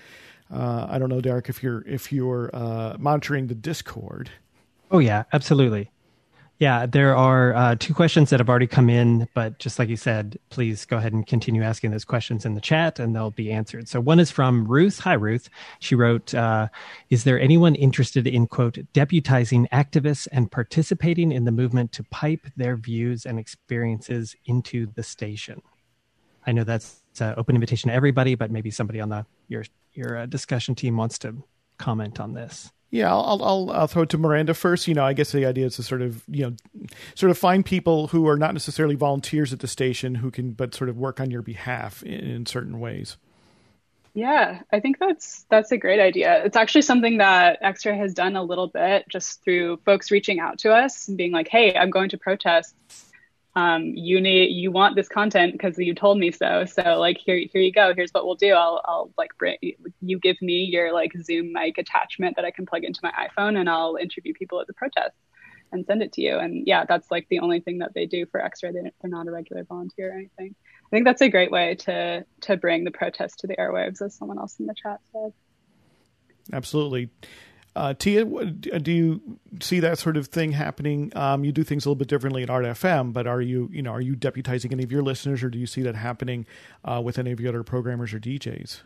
[0.50, 2.50] I don't know, Derek, if you're if you're
[2.98, 4.30] monitoring the Discord.
[4.90, 5.90] Oh yeah, absolutely.
[6.58, 9.96] Yeah, there are uh, two questions that have already come in, but just like you
[9.98, 13.52] said, please go ahead and continue asking those questions in the chat and they'll be
[13.52, 13.88] answered.
[13.88, 15.00] So, one is from Ruth.
[15.00, 15.50] Hi, Ruth.
[15.80, 16.68] She wrote uh,
[17.10, 22.46] Is there anyone interested in, quote, deputizing activists and participating in the movement to pipe
[22.56, 25.60] their views and experiences into the station?
[26.46, 30.16] I know that's an open invitation to everybody, but maybe somebody on the your your
[30.16, 31.34] uh, discussion team wants to
[31.76, 32.72] comment on this.
[32.90, 34.86] Yeah, I'll, I'll, I'll throw it to Miranda first.
[34.86, 36.56] You know, I guess the idea is to sort of you know,
[37.14, 40.74] sort of find people who are not necessarily volunteers at the station who can, but
[40.74, 43.16] sort of work on your behalf in, in certain ways.
[44.14, 46.42] Yeah, I think that's that's a great idea.
[46.44, 50.58] It's actually something that X-Ray has done a little bit just through folks reaching out
[50.60, 53.05] to us and being like, "Hey, I'm going to protests
[53.56, 56.66] um, you need you want this content because you told me so.
[56.66, 57.94] So like here here you go.
[57.96, 58.52] Here's what we'll do.
[58.52, 59.56] I'll I'll like bring
[60.00, 63.58] you give me your like Zoom mic attachment that I can plug into my iPhone,
[63.58, 65.16] and I'll interview people at the protest.
[65.72, 66.38] and send it to you.
[66.38, 68.72] And yeah, that's like the only thing that they do for X-ray.
[68.72, 70.54] They, they're not a regular volunteer or anything.
[70.86, 74.14] I think that's a great way to to bring the protest to the airwaves, as
[74.14, 75.32] someone else in the chat said.
[76.52, 77.10] Absolutely.
[77.76, 81.12] Uh, Tia, do you see that sort of thing happening?
[81.14, 83.82] Um, you do things a little bit differently at Art FM, but are you, you
[83.82, 86.46] know, are you deputizing any of your listeners, or do you see that happening
[86.86, 88.80] uh, with any of your other programmers or DJs?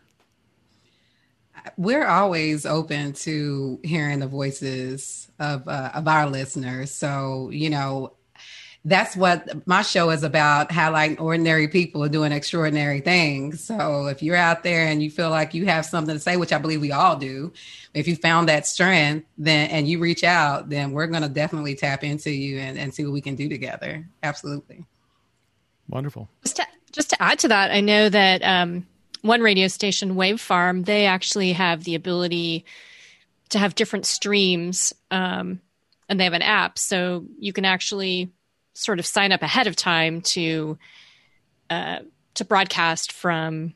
[1.76, 6.92] We're always open to hearing the voices of uh, of our listeners.
[6.92, 8.14] So you know,
[8.84, 13.62] that's what my show is about highlighting ordinary people are doing extraordinary things.
[13.62, 16.52] So if you're out there and you feel like you have something to say, which
[16.52, 17.52] I believe we all do,
[17.92, 21.74] if you found that strength then and you reach out, then we're going to definitely
[21.74, 24.06] tap into you and, and see what we can do together.
[24.22, 24.86] Absolutely.
[25.88, 26.28] Wonderful.
[26.42, 28.86] Just to, just to add to that, I know that um,
[29.20, 32.64] one radio station, Wave Farm, they actually have the ability
[33.50, 35.60] to have different streams um,
[36.08, 36.78] and they have an app.
[36.78, 38.32] So you can actually
[38.80, 40.78] sort of sign up ahead of time to
[41.68, 42.00] uh,
[42.34, 43.74] to broadcast from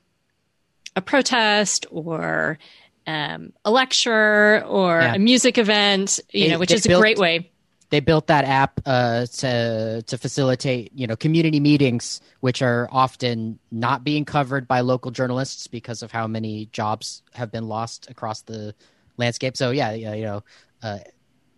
[0.96, 2.58] a protest or
[3.06, 5.14] um, a lecture or yeah.
[5.14, 7.50] a music event, you they, know, which is built, a great way.
[7.90, 13.58] They built that app uh, to to facilitate, you know, community meetings, which are often
[13.70, 18.42] not being covered by local journalists because of how many jobs have been lost across
[18.42, 18.74] the
[19.16, 19.56] landscape.
[19.56, 20.42] So yeah, you know,
[20.82, 20.98] uh,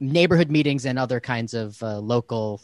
[0.01, 2.61] neighborhood meetings and other kinds of uh, local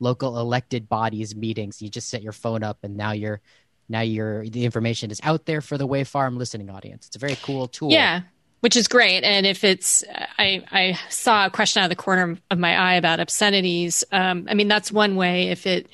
[0.00, 1.82] local elected bodies meetings.
[1.82, 3.40] You just set your phone up, and now you're
[3.88, 7.06] now you're the information is out there for the Wave Farm listening audience.
[7.06, 7.90] It's a very cool tool.
[7.90, 8.22] Yeah,
[8.60, 9.24] which is great.
[9.24, 10.04] And if it's,
[10.38, 14.04] I I saw a question out of the corner of my eye about obscenities.
[14.12, 15.48] Um, I mean, that's one way.
[15.48, 15.88] If it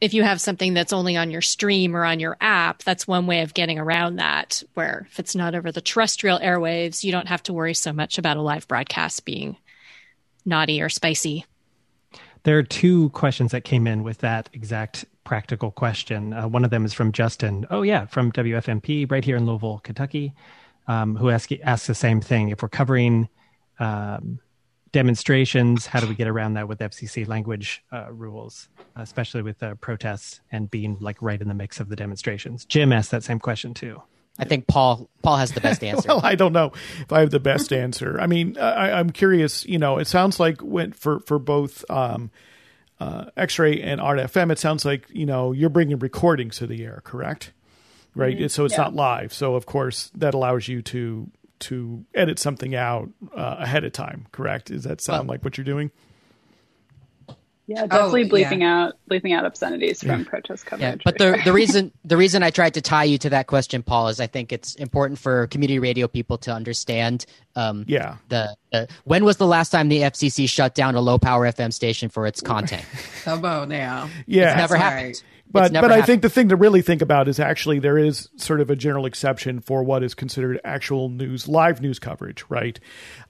[0.00, 3.26] if you have something that's only on your stream or on your app, that's one
[3.26, 4.62] way of getting around that.
[4.74, 8.18] Where if it's not over the terrestrial airwaves, you don't have to worry so much
[8.18, 9.56] about a live broadcast being
[10.44, 11.44] naughty or spicy.
[12.46, 16.32] There are two questions that came in with that exact practical question.
[16.32, 17.66] Uh, one of them is from Justin.
[17.70, 20.32] Oh, yeah, from WFMP right here in Louisville, Kentucky,
[20.86, 22.50] um, who ask, asks the same thing.
[22.50, 23.28] If we're covering
[23.80, 24.38] um,
[24.92, 29.74] demonstrations, how do we get around that with FCC language uh, rules, especially with uh,
[29.74, 32.64] protests and being like right in the mix of the demonstrations?
[32.64, 34.00] Jim asked that same question too.
[34.38, 36.08] I think Paul Paul has the best answer.
[36.08, 38.18] well, I don't know if I have the best answer.
[38.20, 39.64] I mean, I, am curious.
[39.66, 42.30] You know, it sounds like when for for both um,
[43.00, 46.84] uh, X-ray and Art FM, it sounds like you know you're bringing recordings to the
[46.84, 47.52] air, correct?
[48.14, 48.36] Right.
[48.36, 48.46] Mm-hmm.
[48.48, 48.84] So it's yeah.
[48.84, 49.32] not live.
[49.32, 54.26] So of course that allows you to to edit something out uh, ahead of time.
[54.32, 54.68] Correct?
[54.68, 55.90] Does that sound well, like what you're doing?
[57.68, 58.84] Yeah, oh, definitely oh, bleeping yeah.
[58.84, 60.28] out bleeping out obscenities from yeah.
[60.28, 61.00] protest coverage.
[61.00, 63.82] Yeah, but the the reason the reason I tried to tie you to that question,
[63.82, 67.26] Paul, is I think it's important for community radio people to understand.
[67.56, 68.18] Um, yeah.
[68.28, 71.72] The, the when was the last time the FCC shut down a low power FM
[71.72, 72.84] station for its content?
[73.24, 74.10] How about now.
[74.26, 75.06] Yeah, it's never happened.
[75.06, 75.22] Right.
[75.50, 78.60] But but I think the thing to really think about is actually there is sort
[78.60, 82.78] of a general exception for what is considered actual news, live news coverage, right?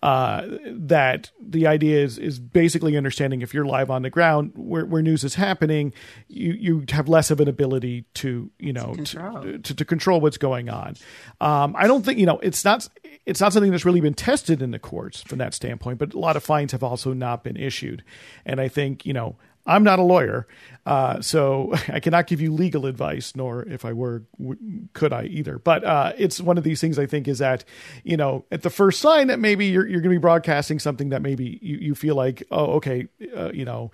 [0.02, 4.86] Uh, that the idea is is basically understanding if you're live on the ground where,
[4.86, 5.92] where news is happening,
[6.28, 9.84] you you have less of an ability to you know to control, to, to, to
[9.84, 10.94] control what's going on.
[11.40, 12.88] Um, I don't think you know it's not
[13.26, 16.18] it's not something that's really been tested in the courts from that standpoint, but a
[16.18, 18.02] lot of fines have also not been issued,
[18.44, 19.36] and I think you know
[19.66, 20.46] I'm not a lawyer,
[20.86, 25.24] uh, so I cannot give you legal advice, nor if I were, w- could I
[25.24, 25.58] either.
[25.58, 27.64] But uh, it's one of these things I think is that,
[28.04, 31.10] you know, at the first sign that maybe you're, you're going to be broadcasting something
[31.10, 33.90] that maybe you, you feel like, oh, okay, uh, you know,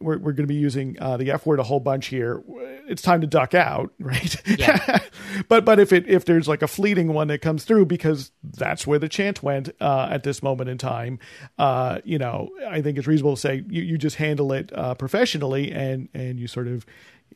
[0.00, 2.42] we're, we're going to be using uh, the F word a whole bunch here.
[2.88, 4.36] It's time to duck out, right?
[4.58, 5.00] Yeah.
[5.48, 8.86] but but if it if there's like a fleeting one that comes through because that's
[8.86, 11.18] where the chant went uh, at this moment in time,
[11.58, 14.94] uh, you know, I think it's reasonable to say you, you just handle it uh,
[14.94, 16.84] professionally and and you sort of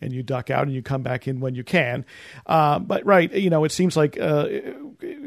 [0.01, 2.05] and you duck out and you come back in when you can.
[2.47, 4.49] Uh, but right, you know, it seems like uh,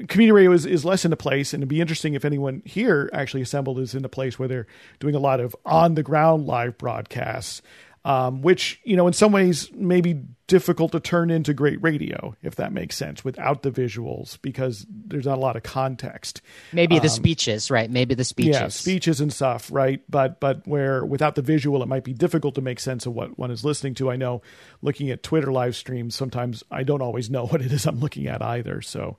[0.08, 3.10] community radio is, is less in a place, and it'd be interesting if anyone here
[3.14, 4.68] actually assembled is in a place where they're
[5.00, 7.62] doing a lot of on the ground live broadcasts
[8.04, 12.36] um, which you know in some ways may be difficult to turn into great radio
[12.42, 16.42] if that makes sense without the visuals because there's not a lot of context.
[16.74, 18.54] Maybe the um, speeches right maybe the speeches.
[18.54, 22.56] Yeah speeches and stuff right but but where without the visual it might be difficult
[22.56, 24.12] to make sense of what one is listening to.
[24.12, 24.42] I know
[24.82, 28.28] looking at twitter live streams sometimes i don't always know what it is i'm looking
[28.28, 29.18] at either so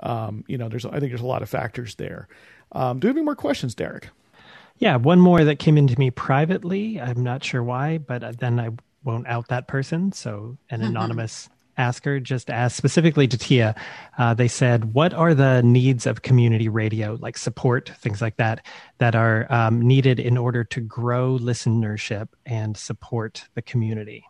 [0.00, 2.26] um, you know there's i think there's a lot of factors there.
[2.72, 4.08] Um, do you have any more questions derek
[4.78, 7.00] yeah, one more that came into me privately.
[7.00, 8.70] I'm not sure why, but uh, then I
[9.04, 10.12] won't out that person.
[10.12, 10.88] So an mm-hmm.
[10.88, 13.74] anonymous asker just asked specifically to Tia.
[14.18, 18.64] Uh, they said, "What are the needs of community radio, like support, things like that,
[18.98, 24.24] that are um, needed in order to grow listenership and support the community?"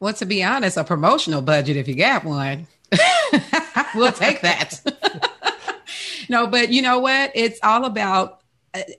[0.00, 2.68] Well, to be honest, a promotional budget if you got one,
[3.94, 4.80] we'll take that.
[6.28, 7.32] no, but you know what?
[7.34, 8.37] It's all about.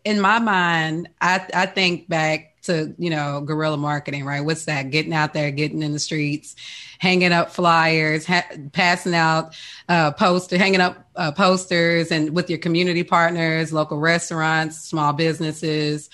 [0.03, 4.41] In my mind, I I think back to you know guerrilla marketing right?
[4.41, 4.91] What's that?
[4.91, 6.55] Getting out there getting in the streets
[6.99, 9.55] hanging up flyers ha- passing out
[9.87, 16.09] uh poster hanging up uh, posters and with your community partners local restaurants small businesses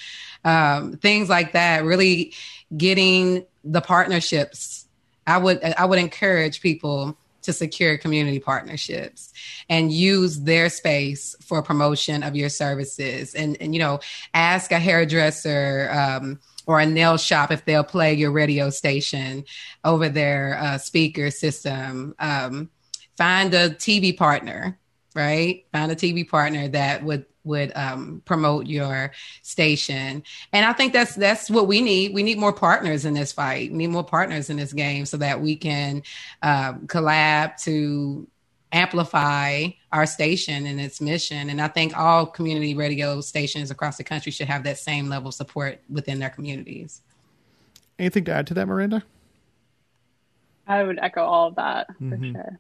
[0.46, 1.84] um, things like that.
[1.84, 2.34] Really
[2.78, 4.84] getting the partnerships.
[5.28, 9.34] I would i would encourage people to secure community partnerships
[9.70, 13.34] and use their space for promotion of your services.
[13.36, 14.00] And, and you know
[14.34, 19.46] ask a hairdresser um, or a nail shop if they'll play your radio station
[19.84, 22.16] over their uh, speaker system.
[22.20, 22.70] Um,
[23.18, 24.78] find a tv partner
[25.16, 29.12] right find a tv partner that would would um, promote your
[29.44, 30.24] station.
[30.52, 32.14] And I think that's that's what we need.
[32.14, 33.72] We need more partners in this fight.
[33.72, 36.04] We need more partners in this game so that we can
[36.42, 38.28] uh, collab to
[38.72, 41.50] amplify our station and its mission.
[41.50, 45.30] And I think all community radio stations across the country should have that same level
[45.30, 47.02] of support within their communities.
[47.98, 49.04] Anything to add to that, Miranda?
[50.68, 52.34] I would echo all of that for mm-hmm.
[52.34, 52.60] sure.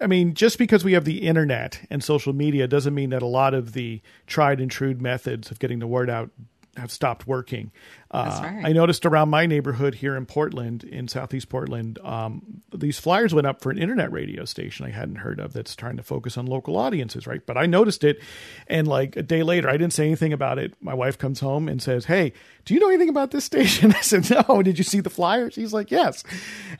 [0.00, 3.26] I mean, just because we have the internet and social media doesn't mean that a
[3.26, 6.30] lot of the tried and true methods of getting the word out
[6.76, 7.72] have stopped working.
[8.10, 8.64] Uh, right.
[8.64, 13.46] I noticed around my neighborhood here in Portland, in Southeast Portland, um, these flyers went
[13.46, 16.46] up for an internet radio station I hadn't heard of that's trying to focus on
[16.46, 17.44] local audiences, right?
[17.44, 18.18] But I noticed it,
[18.66, 20.72] and like a day later, I didn't say anything about it.
[20.80, 22.32] My wife comes home and says, "Hey,
[22.64, 25.54] do you know anything about this station?" I said, "No." Did you see the flyers?
[25.54, 26.24] He's like, "Yes,"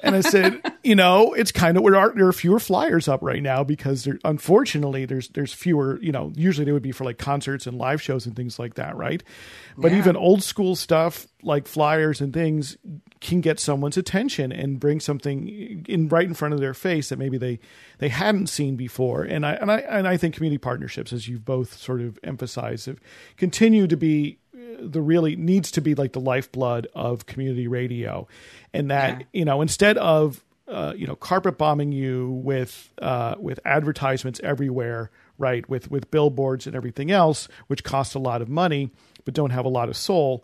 [0.03, 3.22] and I said, "You know, it's kind of there are, there are fewer flyers up
[3.22, 5.99] right now because there, unfortunately there's there's fewer.
[6.01, 8.74] You know, usually they would be for like concerts and live shows and things like
[8.74, 9.22] that, right?
[9.76, 9.99] But yeah.
[9.99, 12.76] even old school stuff." Like flyers and things
[13.20, 17.18] can get someone's attention and bring something in right in front of their face that
[17.18, 17.58] maybe they
[17.98, 19.22] they hadn't seen before.
[19.22, 22.86] And I and I and I think community partnerships, as you've both sort of emphasized,
[22.86, 22.98] have
[23.36, 28.26] continue to be uh, the really needs to be like the lifeblood of community radio,
[28.72, 29.26] and that yeah.
[29.32, 35.10] you know instead of uh, you know carpet bombing you with uh, with advertisements everywhere,
[35.38, 35.68] right?
[35.68, 38.90] With with billboards and everything else, which cost a lot of money
[39.28, 40.42] but don't have a lot of soul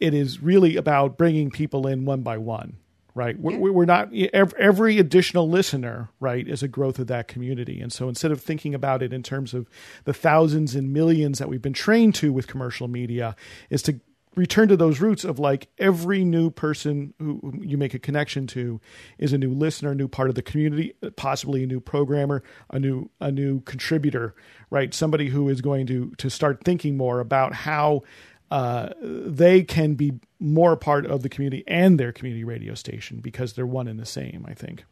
[0.00, 2.76] it is really about bringing people in one by one
[3.16, 3.40] right?
[3.40, 7.80] We're, we're not every additional listener right is a growth of that community.
[7.80, 9.70] And so instead of thinking about it in terms of
[10.04, 13.34] the thousands and millions that we've been trained to with commercial media
[13.70, 14.00] is to
[14.36, 18.82] return to those roots of like every new person who you make a connection to
[19.18, 22.78] is a new listener, a new part of the community, possibly a new programmer, a
[22.78, 24.34] new a new contributor,
[24.68, 24.92] right?
[24.92, 28.02] Somebody who is going to to start thinking more about how
[28.50, 33.54] uh, they can be more part of the community and their community radio station because
[33.54, 34.44] they're one and the same.
[34.48, 34.84] I think.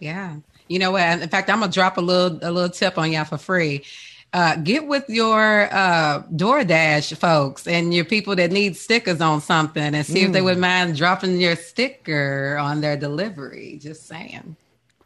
[0.00, 0.36] Yeah,
[0.68, 1.02] you know what?
[1.22, 3.84] In fact, I'm gonna drop a little a little tip on y'all for free.
[4.32, 9.94] Uh, get with your uh, DoorDash folks and your people that need stickers on something
[9.94, 10.26] and see mm.
[10.26, 10.62] if they would mm.
[10.62, 13.78] mind dropping your sticker on their delivery.
[13.80, 14.56] Just saying.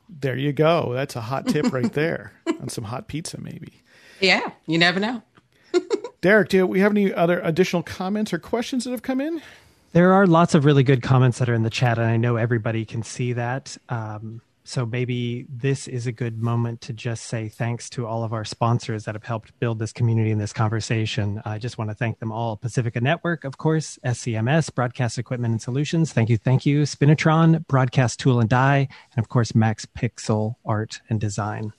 [0.08, 0.94] There you go.
[0.94, 3.82] That's a hot tip right there on some hot pizza, maybe.
[4.20, 5.22] Yeah, you never know.
[6.20, 9.40] Derek, do we have any other additional comments or questions that have come in?
[9.92, 12.36] There are lots of really good comments that are in the chat, and I know
[12.36, 13.76] everybody can see that.
[13.88, 18.34] Um, so maybe this is a good moment to just say thanks to all of
[18.34, 21.40] our sponsors that have helped build this community and this conversation.
[21.46, 22.58] I just want to thank them all.
[22.58, 26.12] Pacifica Network, of course, SCMS, Broadcast Equipment and Solutions.
[26.12, 26.82] Thank you, thank you.
[26.82, 31.72] Spinitron, Broadcast Tool and Die, and of course, Max Pixel Art and Design.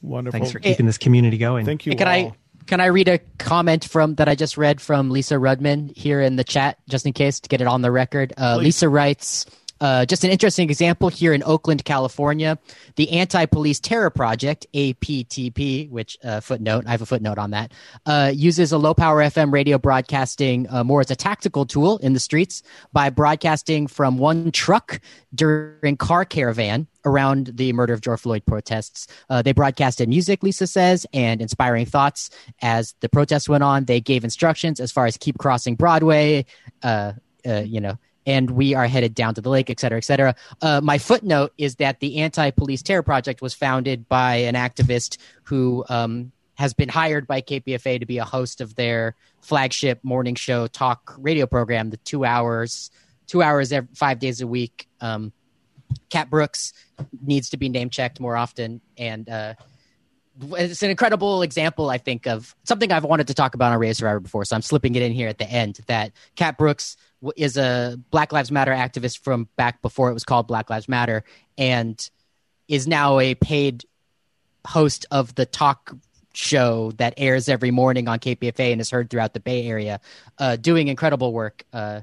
[0.00, 0.38] Wonderful.
[0.38, 1.66] Thanks for keeping this community going.
[1.66, 1.96] Thank you.
[1.96, 2.14] Can all.
[2.14, 2.32] I
[2.68, 6.36] can I read a comment from that I just read from Lisa Rudman here in
[6.36, 8.34] the chat, just in case to get it on the record?
[8.36, 9.46] Uh, Lisa writes.
[9.80, 12.58] Uh, just an interesting example here in Oakland, California,
[12.96, 17.72] the Anti Police Terror Project, APTP, which uh, footnote, I have a footnote on that,
[18.04, 22.12] uh, uses a low power FM radio broadcasting uh, more as a tactical tool in
[22.12, 25.00] the streets by broadcasting from one truck
[25.32, 29.06] during car caravan around the murder of George Floyd protests.
[29.30, 32.30] Uh, they broadcasted music, Lisa says, and inspiring thoughts
[32.62, 33.84] as the protests went on.
[33.84, 36.44] They gave instructions as far as keep crossing Broadway,
[36.82, 37.12] uh,
[37.46, 40.34] uh, you know, and we are headed down to the lake, et cetera, et cetera.
[40.60, 45.16] Uh, my footnote is that the Anti Police Terror Project was founded by an activist
[45.44, 50.34] who um, has been hired by KPFA to be a host of their flagship morning
[50.34, 52.90] show talk radio program, the two hours,
[53.26, 54.88] two hours every, five days a week.
[55.00, 55.32] Um,
[56.10, 56.72] Cat Brooks
[57.22, 59.54] needs to be name checked more often, and uh,
[60.40, 63.92] it's an incredible example, I think, of something I've wanted to talk about on Radio
[63.92, 64.44] Survivor before.
[64.44, 65.80] So I'm slipping it in here at the end.
[65.86, 66.96] That Cat Brooks
[67.36, 71.24] is a Black Lives Matter activist from back before it was called Black Lives Matter,
[71.56, 72.08] and
[72.68, 73.84] is now a paid
[74.66, 75.96] host of the talk
[76.34, 80.00] show that airs every morning on KPFA and is heard throughout the Bay Area,
[80.38, 81.64] uh, doing incredible work.
[81.72, 82.02] Uh,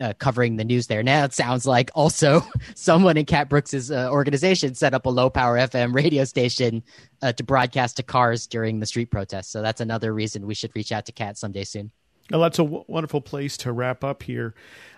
[0.00, 1.02] uh, covering the news there.
[1.02, 2.42] Now it sounds like also
[2.74, 6.82] someone in Cat Brooks's uh, organization set up a low power FM radio station
[7.22, 9.48] uh, to broadcast to cars during the street protests.
[9.48, 11.90] So that's another reason we should reach out to Cat someday soon.
[12.30, 14.54] Well, that's a w- wonderful place to wrap up here.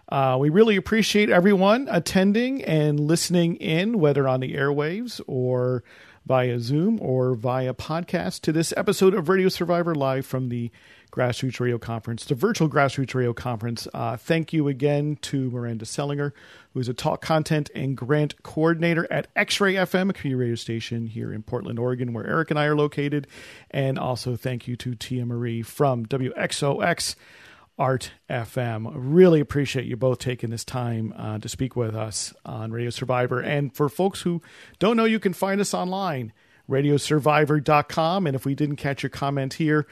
[0.09, 5.85] Uh, we really appreciate everyone attending and listening in, whether on the airwaves or
[6.25, 10.71] via Zoom or via podcast, to this episode of Radio Survivor Live from the
[11.11, 13.89] Grassroots Radio Conference, the virtual Grassroots Radio Conference.
[13.93, 16.33] Uh, thank you again to Miranda Sellinger,
[16.73, 20.55] who is a talk content and grant coordinator at X Ray FM, a community radio
[20.55, 23.27] station here in Portland, Oregon, where Eric and I are located.
[23.71, 27.15] And also thank you to Tia Marie from WXOX.
[27.79, 28.91] Art FM.
[28.93, 33.41] Really appreciate you both taking this time uh, to speak with us on Radio Survivor.
[33.41, 34.43] And for folks who
[34.81, 36.33] don't know, you can find us online,
[36.69, 38.27] radiosurvivor.com.
[38.27, 39.87] And if we didn't catch your comment here,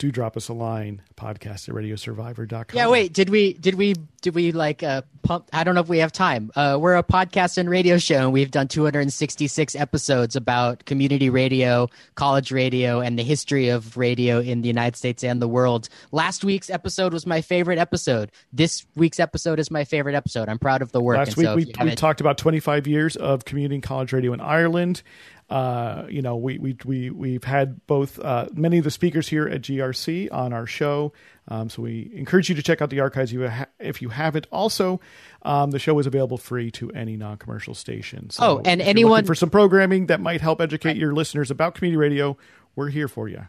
[0.00, 4.34] do drop us a line podcast at radiosurvivor.com yeah wait did we did we did
[4.34, 6.50] we like uh pump i don't know if we have time.
[6.56, 11.86] Uh we're a podcast and radio show and we've done 266 episodes about community radio
[12.14, 15.90] college radio and the history of radio in the united states and the world.
[16.12, 18.32] Last week's episode was my favorite episode.
[18.54, 20.48] This week's episode is my favorite episode.
[20.48, 23.44] I'm proud of the work last week so we, we talked about 25 years of
[23.44, 25.02] community and college radio in ireland
[25.50, 29.48] uh, you know, we we we we've had both uh, many of the speakers here
[29.48, 31.12] at GRC on our show.
[31.48, 33.34] Um, so we encourage you to check out the archives
[33.80, 34.46] if you haven't.
[34.52, 35.00] Also,
[35.42, 38.30] um, the show is available free to any non-commercial station.
[38.30, 41.96] So oh, and anyone for some programming that might help educate your listeners about community
[41.96, 42.36] radio,
[42.76, 43.46] we're here for you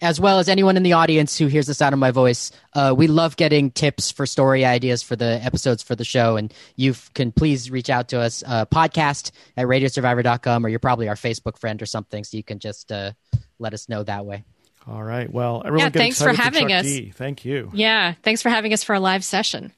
[0.00, 2.52] as well as anyone in the audience who hears the sound of my voice.
[2.74, 6.36] Uh, we love getting tips for story ideas for the episodes for the show.
[6.36, 11.08] And you can please reach out to us, uh, podcast at radiosurvivor.com, or you're probably
[11.08, 12.24] our Facebook friend or something.
[12.24, 13.12] So you can just uh,
[13.58, 14.44] let us know that way.
[14.86, 15.32] All right.
[15.32, 16.84] Well, everyone, yeah, thanks for having us.
[16.84, 17.10] D.
[17.10, 17.70] Thank you.
[17.72, 18.14] Yeah.
[18.22, 19.72] Thanks for having us for a live session.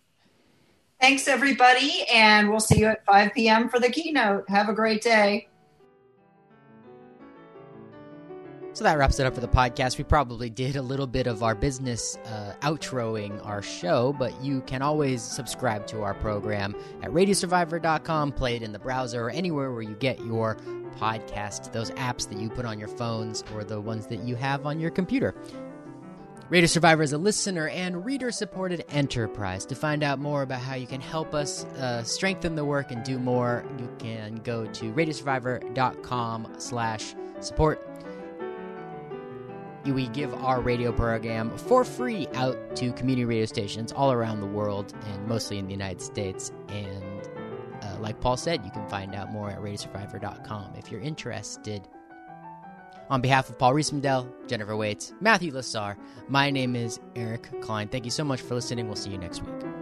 [1.01, 2.05] Thanks, everybody.
[2.13, 3.69] And we'll see you at 5 p.m.
[3.69, 4.49] for the keynote.
[4.51, 5.49] Have a great day.
[8.79, 9.99] So that wraps it up for the podcast.
[9.99, 14.61] We probably did a little bit of our business uh, outroing our show, but you
[14.61, 19.73] can always subscribe to our program at radiosurvivor.com, play it in the browser, or anywhere
[19.73, 20.59] where you get your
[20.97, 24.65] podcast, those apps that you put on your phones or the ones that you have
[24.65, 25.35] on your computer.
[26.49, 29.67] Radio Survivor is a listener and reader supported enterprise.
[29.67, 33.03] To find out more about how you can help us uh, strengthen the work and
[33.03, 37.88] do more, you can go to radiosurvivor.com slash support
[39.93, 44.47] we give our radio program for free out to community radio stations all around the
[44.47, 46.53] world and mostly in the United States.
[46.69, 47.29] And
[47.83, 51.87] uh, like Paul said, you can find out more at radiosurvivor.com if you're interested.
[53.11, 55.97] On behalf of Paul Riismandel, Jennifer Waits, Matthew Lasar,
[56.29, 57.89] my name is Eric Klein.
[57.89, 58.87] Thank you so much for listening.
[58.87, 59.78] We'll see you next week.